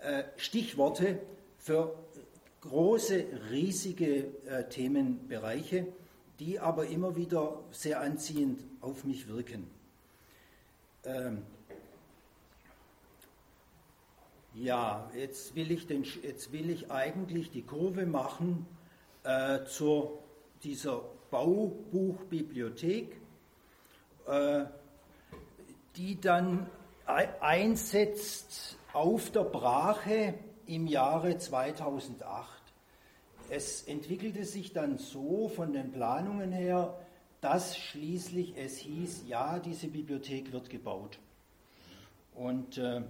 äh, 0.00 0.24
Stichworte 0.36 1.20
für 1.58 1.94
große, 2.62 3.24
riesige 3.50 4.26
äh, 4.46 4.64
Themenbereiche 4.68 5.86
die 6.38 6.60
aber 6.60 6.86
immer 6.86 7.16
wieder 7.16 7.60
sehr 7.70 8.00
anziehend 8.00 8.60
auf 8.80 9.04
mich 9.04 9.28
wirken. 9.28 9.68
Ähm 11.04 11.42
ja, 14.54 15.10
jetzt 15.14 15.54
will, 15.54 15.70
ich 15.70 15.86
den, 15.86 16.04
jetzt 16.22 16.52
will 16.52 16.70
ich 16.70 16.90
eigentlich 16.90 17.50
die 17.50 17.62
Kurve 17.62 18.06
machen 18.06 18.66
äh, 19.24 19.64
zu 19.64 20.18
dieser 20.62 21.02
Baubuchbibliothek, 21.30 23.20
äh, 24.26 24.64
die 25.96 26.20
dann 26.20 26.68
einsetzt 27.06 28.76
auf 28.92 29.30
der 29.30 29.44
Brache 29.44 30.34
im 30.66 30.86
Jahre 30.86 31.38
2008 31.38 32.58
es 33.50 33.82
entwickelte 33.84 34.44
sich 34.44 34.72
dann 34.72 34.98
so 34.98 35.48
von 35.48 35.72
den 35.72 35.90
Planungen 35.90 36.52
her, 36.52 36.94
dass 37.40 37.78
schließlich 37.78 38.56
es 38.56 38.78
hieß, 38.78 39.24
ja, 39.26 39.58
diese 39.58 39.88
Bibliothek 39.88 40.52
wird 40.52 40.68
gebaut. 40.68 41.18
Und 42.34 42.78
äh, 42.78 43.02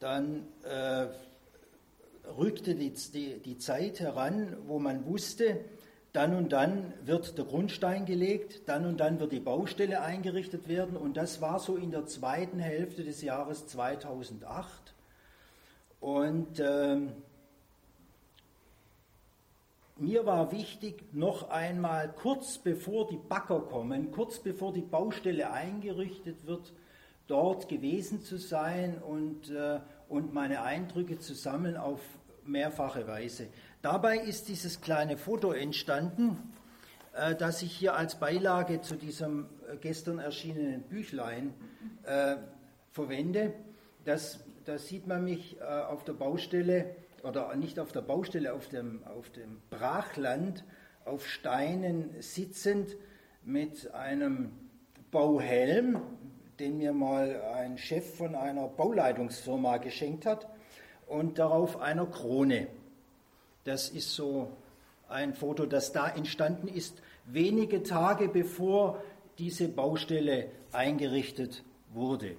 dann 0.00 0.46
äh, 0.64 1.06
rückte 2.38 2.74
die, 2.74 2.92
die, 2.92 3.38
die 3.38 3.58
Zeit 3.58 4.00
heran, 4.00 4.56
wo 4.66 4.78
man 4.78 5.06
wusste, 5.06 5.60
dann 6.12 6.34
und 6.34 6.52
dann 6.52 6.94
wird 7.04 7.36
der 7.36 7.44
Grundstein 7.44 8.06
gelegt, 8.06 8.68
dann 8.68 8.86
und 8.86 9.00
dann 9.00 9.20
wird 9.20 9.32
die 9.32 9.40
Baustelle 9.40 10.00
eingerichtet 10.00 10.66
werden 10.66 10.96
und 10.96 11.16
das 11.16 11.42
war 11.42 11.58
so 11.58 11.76
in 11.76 11.90
der 11.90 12.06
zweiten 12.06 12.58
Hälfte 12.58 13.04
des 13.04 13.20
Jahres 13.20 13.66
2008. 13.66 14.94
Und 16.00 16.58
äh, 16.58 17.00
mir 19.98 20.24
war 20.24 20.52
wichtig, 20.52 21.04
noch 21.12 21.50
einmal 21.50 22.12
kurz 22.12 22.58
bevor 22.58 23.08
die 23.08 23.18
Bagger 23.18 23.60
kommen, 23.60 24.10
kurz 24.10 24.38
bevor 24.38 24.72
die 24.72 24.82
Baustelle 24.82 25.50
eingerichtet 25.50 26.46
wird, 26.46 26.72
dort 27.26 27.68
gewesen 27.68 28.22
zu 28.22 28.38
sein 28.38 29.02
und, 29.02 29.50
äh, 29.50 29.80
und 30.08 30.32
meine 30.32 30.62
Eindrücke 30.62 31.18
zu 31.18 31.34
sammeln 31.34 31.76
auf 31.76 32.00
mehrfache 32.46 33.06
Weise. 33.06 33.48
Dabei 33.82 34.18
ist 34.18 34.48
dieses 34.48 34.80
kleine 34.80 35.16
Foto 35.16 35.52
entstanden, 35.52 36.52
äh, 37.14 37.34
das 37.34 37.62
ich 37.62 37.72
hier 37.72 37.94
als 37.94 38.18
Beilage 38.18 38.80
zu 38.80 38.96
diesem 38.96 39.46
äh, 39.72 39.76
gestern 39.76 40.18
erschienenen 40.18 40.82
Büchlein 40.82 41.54
äh, 42.04 42.36
verwende. 42.90 43.52
Das, 44.04 44.40
da 44.64 44.78
sieht 44.78 45.06
man 45.06 45.24
mich 45.24 45.60
äh, 45.60 45.64
auf 45.64 46.04
der 46.04 46.14
Baustelle, 46.14 46.94
oder 47.22 47.54
nicht 47.56 47.78
auf 47.78 47.92
der 47.92 48.02
Baustelle, 48.02 48.52
auf 48.52 48.68
dem, 48.68 49.02
auf 49.04 49.30
dem 49.30 49.60
Brachland, 49.70 50.64
auf 51.04 51.26
Steinen 51.26 52.10
sitzend 52.20 52.96
mit 53.44 53.92
einem 53.94 54.52
Bauhelm, 55.10 56.00
den 56.58 56.78
mir 56.78 56.92
mal 56.92 57.40
ein 57.54 57.78
Chef 57.78 58.16
von 58.16 58.34
einer 58.34 58.68
Bauleitungsfirma 58.68 59.78
geschenkt 59.78 60.26
hat 60.26 60.48
und 61.06 61.38
darauf 61.38 61.80
einer 61.80 62.06
Krone. 62.06 62.66
Das 63.64 63.88
ist 63.88 64.14
so 64.14 64.50
ein 65.08 65.34
Foto, 65.34 65.66
das 65.66 65.92
da 65.92 66.08
entstanden 66.08 66.68
ist, 66.68 67.00
wenige 67.26 67.82
Tage 67.82 68.28
bevor 68.28 69.02
diese 69.38 69.68
Baustelle 69.68 70.50
eingerichtet 70.72 71.62
wurde. 71.92 72.36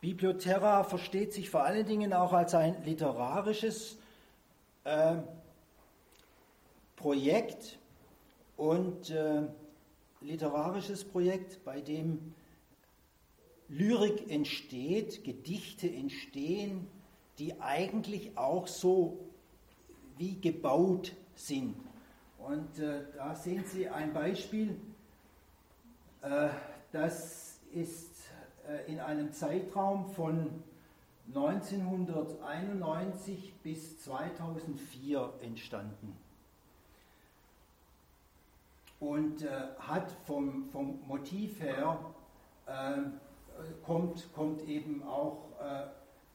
Biblioterra 0.00 0.84
versteht 0.84 1.32
sich 1.32 1.50
vor 1.50 1.64
allen 1.64 1.86
Dingen 1.86 2.12
auch 2.12 2.32
als 2.32 2.54
ein 2.54 2.84
literarisches 2.84 3.96
äh, 4.84 5.16
Projekt 6.96 7.78
und 8.56 9.10
äh, 9.10 9.42
literarisches 10.20 11.04
Projekt, 11.04 11.64
bei 11.64 11.80
dem 11.80 12.34
Lyrik 13.68 14.30
entsteht, 14.30 15.24
Gedichte 15.24 15.88
entstehen, 15.90 16.86
die 17.38 17.60
eigentlich 17.60 18.36
auch 18.36 18.66
so 18.66 19.18
wie 20.16 20.40
gebaut 20.40 21.12
sind. 21.34 21.76
Und 22.38 22.78
äh, 22.78 23.02
da 23.16 23.34
sehen 23.34 23.64
Sie 23.64 23.88
ein 23.88 24.12
Beispiel, 24.12 24.78
äh, 26.22 26.48
das 26.92 27.58
ist 27.72 28.28
äh, 28.68 28.84
in 28.90 29.00
einem 29.00 29.32
Zeitraum 29.32 30.10
von 30.10 30.62
1991 31.28 33.54
bis 33.62 34.02
2004 34.02 35.32
entstanden 35.40 36.14
und 39.00 39.42
äh, 39.42 39.48
hat 39.78 40.12
vom, 40.26 40.68
vom 40.70 41.00
Motiv 41.06 41.60
her, 41.60 41.98
äh, 42.66 42.98
kommt, 43.84 44.32
kommt 44.34 44.62
eben 44.62 45.02
auch 45.02 45.48
äh, 45.60 45.86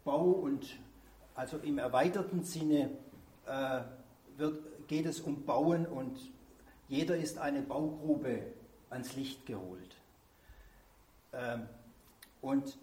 Bau 0.03 0.23
und 0.23 0.77
also 1.39 1.57
im 1.59 1.77
erweiterten 1.77 2.43
Sinne 2.43 2.89
äh, 3.45 3.79
wird, 4.35 4.87
geht 4.89 5.05
es 5.05 5.21
um 5.21 5.45
Bauen 5.45 5.85
und 5.85 6.19
jeder 6.89 7.15
ist 7.15 7.37
eine 7.37 7.61
Baugrube 7.61 8.41
ans 8.89 9.15
Licht 9.15 9.45
geholt. 9.45 9.95
Ähm, 11.31 11.61
und 12.41 12.77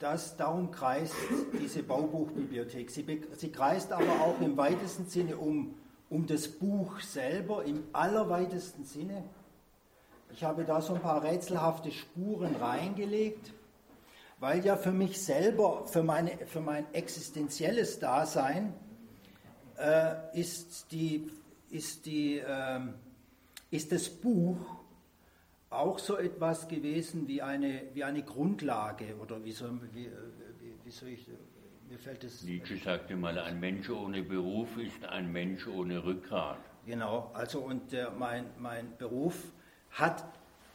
das, 0.00 0.36
darum 0.36 0.70
kreist 0.70 1.14
diese 1.58 1.82
Baubuchbibliothek. 1.82 2.90
Sie, 2.90 3.22
sie 3.38 3.50
kreist 3.50 3.90
aber 3.90 4.20
auch 4.20 4.38
im 4.42 4.58
weitesten 4.58 5.06
Sinne 5.06 5.38
um, 5.38 5.74
um 6.10 6.26
das 6.26 6.46
Buch 6.46 7.00
selber, 7.00 7.64
im 7.64 7.84
allerweitesten 7.94 8.84
Sinne. 8.84 9.24
Ich 10.30 10.44
habe 10.44 10.64
da 10.64 10.82
so 10.82 10.94
ein 10.94 11.00
paar 11.00 11.22
rätselhafte 11.22 11.90
Spuren 11.90 12.54
reingelegt, 12.56 13.54
weil 14.38 14.64
ja 14.64 14.76
für 14.76 14.92
mich 14.92 15.20
selber, 15.20 15.86
für, 15.86 16.02
meine, 16.02 16.38
für 16.46 16.60
mein 16.60 16.92
existenzielles 16.92 17.98
Dasein, 17.98 18.74
äh, 19.78 20.38
ist, 20.38 20.92
die, 20.92 21.30
ist, 21.70 22.06
die, 22.06 22.38
äh, 22.38 22.80
ist 23.70 23.92
das 23.92 24.08
Buch 24.08 24.84
auch 25.70 25.98
so 25.98 26.16
etwas 26.16 26.68
gewesen 26.68 27.26
wie 27.26 27.42
eine, 27.42 27.82
wie 27.94 28.04
eine 28.04 28.22
Grundlage 28.22 29.16
oder 29.20 29.44
wie 29.44 29.52
soll, 29.52 29.80
wie, 29.92 30.06
wie, 30.60 30.74
wie 30.84 30.90
soll 30.90 31.08
ich, 31.08 31.26
mir 31.88 31.98
fällt 31.98 32.24
es. 32.24 32.42
Nietzsche 32.42 32.76
sagte 32.76 33.16
mal, 33.16 33.38
ein 33.38 33.58
Mensch 33.58 33.90
ohne 33.90 34.22
Beruf 34.22 34.76
ist 34.76 35.04
ein 35.04 35.32
Mensch 35.32 35.66
ohne 35.66 36.04
Rückgrat. 36.04 36.58
Genau, 36.86 37.30
also 37.34 37.60
und 37.60 37.92
der, 37.92 38.10
mein, 38.10 38.46
mein 38.58 38.96
Beruf 38.98 39.52
hat 39.90 40.24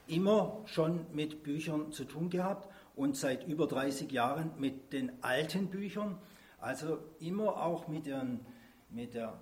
immer 0.07 0.61
schon 0.65 1.05
mit 1.13 1.43
Büchern 1.43 1.91
zu 1.91 2.03
tun 2.03 2.29
gehabt 2.29 2.67
und 2.99 3.15
seit 3.15 3.47
über 3.47 3.65
30 3.65 4.11
Jahren 4.11 4.51
mit 4.57 4.91
den 4.91 5.23
alten 5.23 5.67
Büchern, 5.67 6.17
also 6.59 6.99
immer 7.21 7.63
auch 7.63 7.87
mit, 7.87 8.05
den, 8.05 8.41
mit, 8.89 9.13
der, 9.13 9.39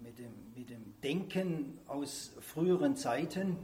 mit, 0.00 0.20
dem, 0.20 0.30
mit 0.54 0.70
dem 0.70 0.94
Denken 1.02 1.80
aus 1.88 2.32
früheren 2.40 2.94
Zeiten 2.94 3.56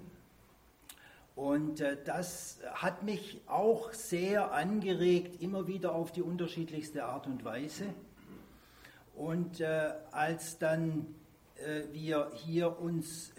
und 1.37 1.81
äh, 1.81 1.97
das 2.05 2.59
hat 2.75 3.05
mich 3.05 3.41
auch 3.47 3.93
sehr 3.93 4.53
angeregt, 4.53 5.41
immer 5.41 5.69
wieder 5.69 5.95
auf 5.95 6.11
die 6.11 6.23
unterschiedlichste 6.23 7.05
Art 7.05 7.29
und 7.29 7.45
Weise. 7.45 7.85
Und 9.15 9.61
äh, 9.61 9.93
als 10.11 10.59
dann 10.59 11.15
äh, 11.55 11.83
wir 11.93 12.33
hier 12.35 12.81
uns 12.81 13.33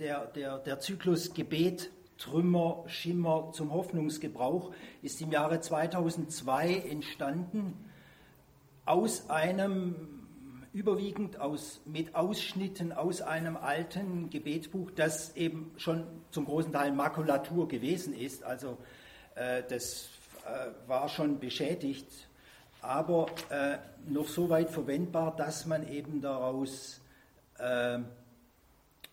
der, 0.00 0.26
der, 0.26 0.58
der 0.58 0.80
Zyklus 0.80 1.32
Gebet, 1.32 1.90
Trümmer, 2.24 2.84
Schimmer 2.86 3.50
zum 3.52 3.70
Hoffnungsgebrauch 3.70 4.72
ist 5.02 5.20
im 5.20 5.30
Jahre 5.30 5.60
2002 5.60 6.76
entstanden 6.88 7.74
aus 8.86 9.28
einem 9.28 10.24
überwiegend 10.72 11.38
aus, 11.38 11.82
mit 11.84 12.14
Ausschnitten 12.14 12.92
aus 12.92 13.20
einem 13.20 13.58
alten 13.58 14.30
Gebetsbuch, 14.30 14.90
das 14.90 15.36
eben 15.36 15.70
schon 15.76 16.06
zum 16.30 16.46
großen 16.46 16.72
Teil 16.72 16.92
Makulatur 16.92 17.68
gewesen 17.68 18.14
ist. 18.14 18.42
Also 18.42 18.78
äh, 19.34 19.62
das 19.68 20.08
äh, 20.46 20.88
war 20.88 21.10
schon 21.10 21.38
beschädigt, 21.38 22.08
aber 22.80 23.26
äh, 23.50 23.76
noch 24.08 24.28
so 24.28 24.48
weit 24.48 24.70
verwendbar, 24.70 25.36
dass 25.36 25.66
man 25.66 25.86
eben 25.86 26.22
daraus 26.22 27.02
äh, 27.58 27.98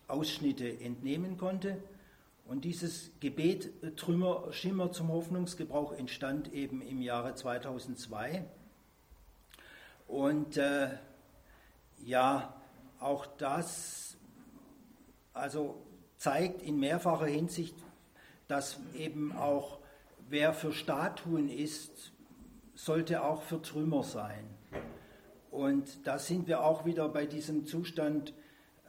Ausschnitte 0.08 0.80
entnehmen 0.80 1.36
konnte. 1.36 1.76
Und 2.52 2.66
dieses 2.66 3.10
Gebet 3.18 3.82
äh, 3.82 3.92
Trümmer, 3.92 4.52
Schimmer 4.52 4.92
zum 4.92 5.08
Hoffnungsgebrauch 5.08 5.92
entstand 5.94 6.52
eben 6.52 6.82
im 6.82 7.00
Jahre 7.00 7.34
2002. 7.34 8.44
Und 10.06 10.58
äh, 10.58 10.90
ja, 12.04 12.54
auch 13.00 13.24
das 13.38 14.18
also 15.32 15.82
zeigt 16.18 16.60
in 16.60 16.78
mehrfacher 16.78 17.24
Hinsicht, 17.24 17.74
dass 18.48 18.78
eben 18.98 19.34
auch 19.34 19.78
wer 20.28 20.52
für 20.52 20.74
Statuen 20.74 21.48
ist, 21.48 22.12
sollte 22.74 23.24
auch 23.24 23.40
für 23.40 23.62
Trümmer 23.62 24.02
sein. 24.02 24.44
Und 25.50 26.06
da 26.06 26.18
sind 26.18 26.48
wir 26.48 26.62
auch 26.62 26.84
wieder 26.84 27.08
bei 27.08 27.24
diesem 27.24 27.64
Zustand 27.64 28.34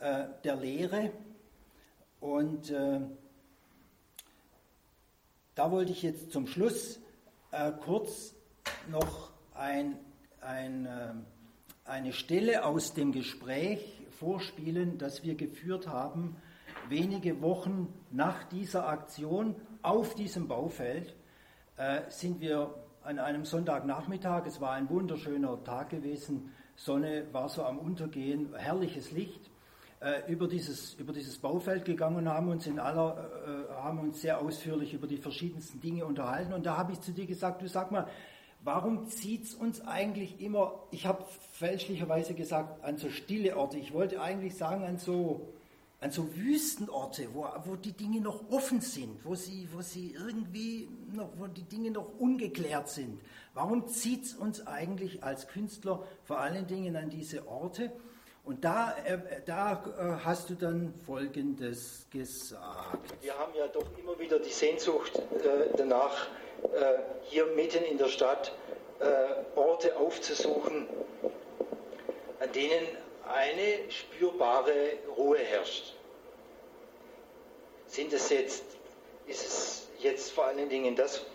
äh, 0.02 0.26
der 0.44 0.58
Lehre. 0.58 1.14
Und 2.20 2.70
äh, 2.70 3.00
da 5.56 5.72
wollte 5.72 5.92
ich 5.92 6.02
jetzt 6.04 6.32
zum 6.32 6.48
Schluss 6.48 7.00
äh, 7.52 7.72
kurz 7.72 8.34
noch 8.90 9.32
ein, 9.54 9.98
ein 10.42 10.88
ähm, 10.90 11.26
eine 11.86 12.14
Stelle 12.14 12.66
aus 12.66 12.94
dem 12.94 13.12
Gespräch 13.12 14.02
vorspielen, 14.12 14.98
das 14.98 15.24
wir 15.24 15.36
geführt 15.36 15.88
haben, 15.88 16.38
wenige 16.88 17.42
Wochen 17.42 17.94
nach 18.12 18.44
dieser 18.46 18.88
Aktion 18.88 19.56
auf 19.82 20.16
diesem 20.16 20.48
Baufeld. 20.48 21.16
Äh, 21.76 22.02
sind 22.10 22.40
wir 22.40 22.74
an 23.04 23.20
einem 23.20 23.44
Sonntagnachmittag, 23.44 24.46
es 24.46 24.62
war 24.62 24.72
ein 24.72 24.90
wunderschöner 24.90 25.62
Tag 25.64 25.90
gewesen, 25.90 26.54
Sonne 26.76 27.26
war 27.34 27.50
so 27.50 27.64
am 27.64 27.78
Untergehen, 27.78 28.56
herrliches 28.56 29.12
Licht, 29.12 29.52
äh, 30.04 30.30
über, 30.32 30.48
dieses, 30.48 30.96
über 30.96 31.14
dieses 31.14 31.38
Baufeld 31.38 31.86
gegangen 31.86 32.18
und 32.18 32.28
haben 32.28 32.50
uns, 32.50 32.68
in 32.68 32.78
aller, 32.78 33.32
äh, 33.48 33.74
haben 33.76 34.00
uns 34.00 34.22
sehr 34.22 34.42
ausführlich 34.42 34.94
über 34.94 35.08
die 35.08 35.18
verschiedensten 35.18 35.80
Dinge 35.80 36.06
unterhalten. 36.06 36.52
Und 36.52 36.66
da 36.66 36.78
habe 36.78 36.92
ich 36.92 37.00
zu 37.00 37.14
dir 37.14 37.26
gesagt, 37.26 37.62
du 37.62 37.70
sag 37.70 37.92
mal, 37.92 38.08
warum 38.64 39.08
zieht 39.08 39.46
es 39.46 39.56
uns 39.56 39.80
eigentlich 39.82 40.42
immer, 40.42 40.74
ich 40.92 41.06
habe 41.06 41.24
fälschlicherweise 41.54 42.34
gesagt, 42.34 42.84
an 42.84 42.98
so 42.98 43.10
stille 43.10 43.56
Orte. 43.56 43.78
Ich 43.78 43.94
wollte 43.94 44.22
eigentlich 44.22 44.56
sagen, 44.56 44.84
an 44.84 44.98
so, 44.98 45.54
an 46.02 46.12
so 46.12 46.36
Wüstenorte, 46.36 47.30
wo, 47.34 47.48
wo 47.64 47.78
die 47.78 47.94
Dinge 47.94 48.20
noch 48.20 48.52
offen 48.52 48.82
sind, 48.82 49.24
wo 49.24 49.36
sie, 49.36 49.70
wo 49.72 49.82
sie 49.82 50.14
irgendwie 50.14 50.90
noch, 51.14 51.30
wo 51.38 51.48
die 51.48 51.64
Dinge 51.64 51.92
noch 51.92 52.20
ungeklärt 52.20 52.90
sind. 52.90 53.22
Warum 53.54 53.88
zieht 53.88 54.26
es 54.26 54.34
uns 54.34 54.68
eigentlich 54.68 55.24
als 55.24 55.48
Künstler 55.48 56.04
vor 56.26 56.40
allen 56.40 56.68
Dingen 56.68 56.98
an 56.98 57.10
diese 57.10 57.48
Orte? 57.48 57.92
Und 58.46 58.66
da, 58.66 58.94
äh, 59.06 59.20
da 59.46 59.84
äh, 59.98 60.26
hast 60.26 60.50
du 60.50 60.56
dann 60.56 60.94
Folgendes 61.06 62.06
gesagt. 62.12 63.14
Wir 63.22 63.38
haben 63.38 63.54
ja 63.56 63.68
doch 63.68 63.86
immer 63.98 64.20
wieder 64.20 64.38
die 64.40 64.52
Sehnsucht 64.52 65.18
äh, 65.18 65.70
danach, 65.78 66.28
hier 67.24 67.46
mitten 67.48 67.84
in 67.84 67.98
der 67.98 68.08
Stadt 68.08 68.54
Orte 69.54 69.98
aufzusuchen, 69.98 70.88
an 72.40 72.52
denen 72.54 72.88
eine 73.28 73.92
spürbare 73.92 74.94
Ruhe 75.18 75.40
herrscht. 75.40 75.94
Sind 77.88 78.14
es 78.14 78.30
jetzt, 78.30 78.64
ist 79.28 79.46
es 79.46 79.88
jetzt 80.00 80.32
vor 80.32 80.46
allen 80.46 80.70
Dingen 80.70 80.96
das, 80.96 81.26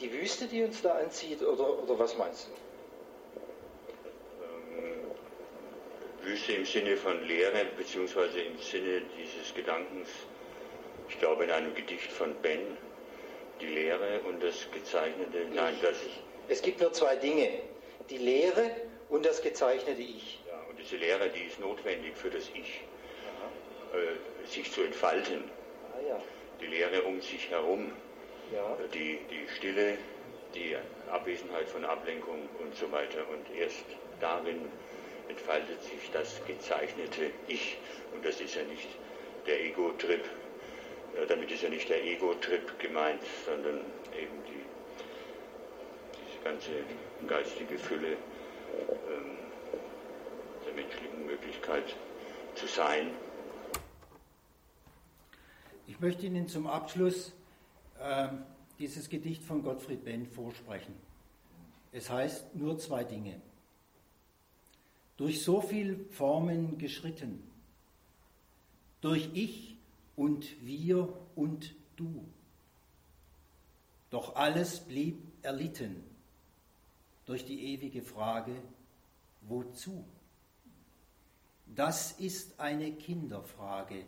die 0.00 0.12
Wüste, 0.12 0.46
die 0.46 0.64
uns 0.64 0.82
da 0.82 0.94
anzieht, 0.94 1.42
oder, 1.42 1.80
oder 1.80 1.96
was 1.96 2.18
meinst 2.18 2.48
du? 2.48 2.69
Wüste 6.22 6.52
im 6.52 6.64
Sinne 6.66 6.96
von 6.96 7.26
Lehre, 7.26 7.64
beziehungsweise 7.76 8.40
im 8.40 8.58
Sinne 8.58 9.02
dieses 9.18 9.54
Gedankens, 9.54 10.08
ich 11.08 11.18
glaube 11.18 11.44
in 11.44 11.50
einem 11.50 11.74
Gedicht 11.74 12.10
von 12.12 12.34
Ben, 12.42 12.60
die 13.60 13.66
Lehre 13.66 14.20
und 14.28 14.42
das 14.42 14.66
Gezeichnete. 14.72 15.46
Nein, 15.54 15.74
das. 15.82 15.96
Es 16.48 16.62
gibt 16.62 16.80
nur 16.80 16.92
zwei 16.92 17.16
Dinge: 17.16 17.48
die 18.08 18.18
Lehre 18.18 18.70
und 19.08 19.24
das 19.24 19.42
gezeichnete 19.42 20.00
Ich. 20.00 20.40
Ja, 20.46 20.54
und 20.68 20.78
diese 20.78 20.96
Lehre, 20.96 21.28
die 21.30 21.44
ist 21.44 21.58
notwendig 21.60 22.16
für 22.16 22.30
das 22.30 22.44
Ich, 22.54 22.82
äh, 23.92 24.46
sich 24.46 24.70
zu 24.70 24.82
entfalten. 24.82 25.44
Ah, 25.94 26.08
ja. 26.08 26.22
Die 26.60 26.66
Lehre 26.66 27.02
um 27.02 27.20
sich 27.20 27.50
herum, 27.50 27.92
Ja. 28.54 28.76
die, 28.94 29.18
die 29.30 29.48
Stille, 29.56 29.96
die 30.54 30.76
Abwesenheit 31.10 31.68
von 31.68 31.84
Ablenkung 31.84 32.48
und 32.60 32.74
so 32.76 32.90
weiter. 32.92 33.24
Und 33.30 33.56
erst 33.58 33.84
darin 34.20 34.60
entfaltet 35.30 35.82
sich 35.82 36.10
das 36.12 36.44
gezeichnete 36.44 37.30
Ich. 37.46 37.78
Und 38.12 38.24
das 38.24 38.40
ist 38.40 38.54
ja 38.54 38.64
nicht 38.64 38.88
der 39.46 39.64
Ego-Trip. 39.64 40.24
Ja, 41.16 41.24
damit 41.26 41.50
ist 41.50 41.62
ja 41.62 41.68
nicht 41.68 41.88
der 41.88 42.04
Ego-Trip 42.04 42.78
gemeint, 42.78 43.22
sondern 43.46 43.78
eben 44.16 44.36
die, 44.46 44.62
diese 46.26 46.44
ganze 46.44 46.70
geistige 47.26 47.78
Fülle 47.78 48.12
ähm, 48.12 49.38
der 50.66 50.74
menschlichen 50.74 51.26
Möglichkeit 51.26 51.96
zu 52.54 52.66
sein. 52.66 53.10
Ich 55.86 56.00
möchte 56.00 56.26
Ihnen 56.26 56.48
zum 56.48 56.66
Abschluss 56.66 57.32
äh, 58.00 58.28
dieses 58.78 59.08
Gedicht 59.08 59.42
von 59.42 59.62
Gottfried 59.62 60.04
Benn 60.04 60.26
vorsprechen. 60.26 60.94
Es 61.92 62.08
heißt 62.08 62.54
nur 62.54 62.78
zwei 62.78 63.04
Dinge. 63.04 63.40
Durch 65.20 65.42
so 65.44 65.60
viel 65.60 66.06
Formen 66.08 66.78
geschritten, 66.78 67.42
durch 69.02 69.28
Ich 69.34 69.76
und 70.16 70.46
wir 70.64 71.12
und 71.36 71.74
du. 71.96 72.24
Doch 74.08 74.34
alles 74.34 74.80
blieb 74.80 75.18
erlitten 75.42 76.02
durch 77.26 77.44
die 77.44 77.74
ewige 77.74 78.00
Frage, 78.00 78.56
wozu? 79.42 80.06
Das 81.66 82.12
ist 82.12 82.58
eine 82.58 82.90
Kinderfrage. 82.90 84.06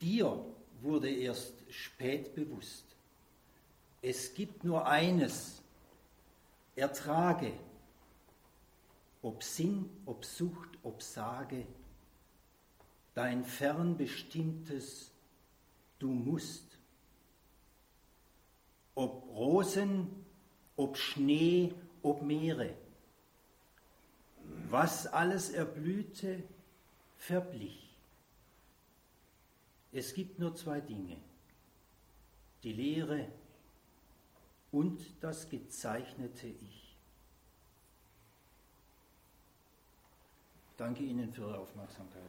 Dir 0.00 0.44
wurde 0.80 1.08
erst 1.08 1.54
spät 1.70 2.34
bewusst. 2.34 2.96
Es 4.02 4.34
gibt 4.34 4.64
nur 4.64 4.88
eines, 4.88 5.62
ertrage, 6.74 7.52
ob 9.22 9.42
Sinn, 9.42 9.88
ob 10.04 10.24
Sucht, 10.24 10.70
ob 10.82 11.02
Sage, 11.02 11.66
dein 13.14 13.44
fernbestimmtes 13.44 15.10
Du 15.98 16.10
musst. 16.10 16.66
Ob 18.96 19.24
Rosen, 19.28 20.08
ob 20.76 20.96
Schnee, 20.96 21.72
ob 22.02 22.22
Meere, 22.22 22.74
was 24.68 25.06
alles 25.06 25.50
erblühte, 25.50 26.42
verblich. 27.16 27.88
Es 29.92 30.12
gibt 30.12 30.38
nur 30.40 30.56
zwei 30.56 30.80
Dinge, 30.80 31.16
die 32.64 32.72
Lehre 32.72 33.28
und 34.72 35.00
das 35.20 35.48
gezeichnete 35.48 36.48
Ich. 36.48 36.81
Danke 40.82 41.04
Ihnen 41.04 41.32
für 41.32 41.42
Ihre 41.42 41.58
Aufmerksamkeit. 41.60 42.22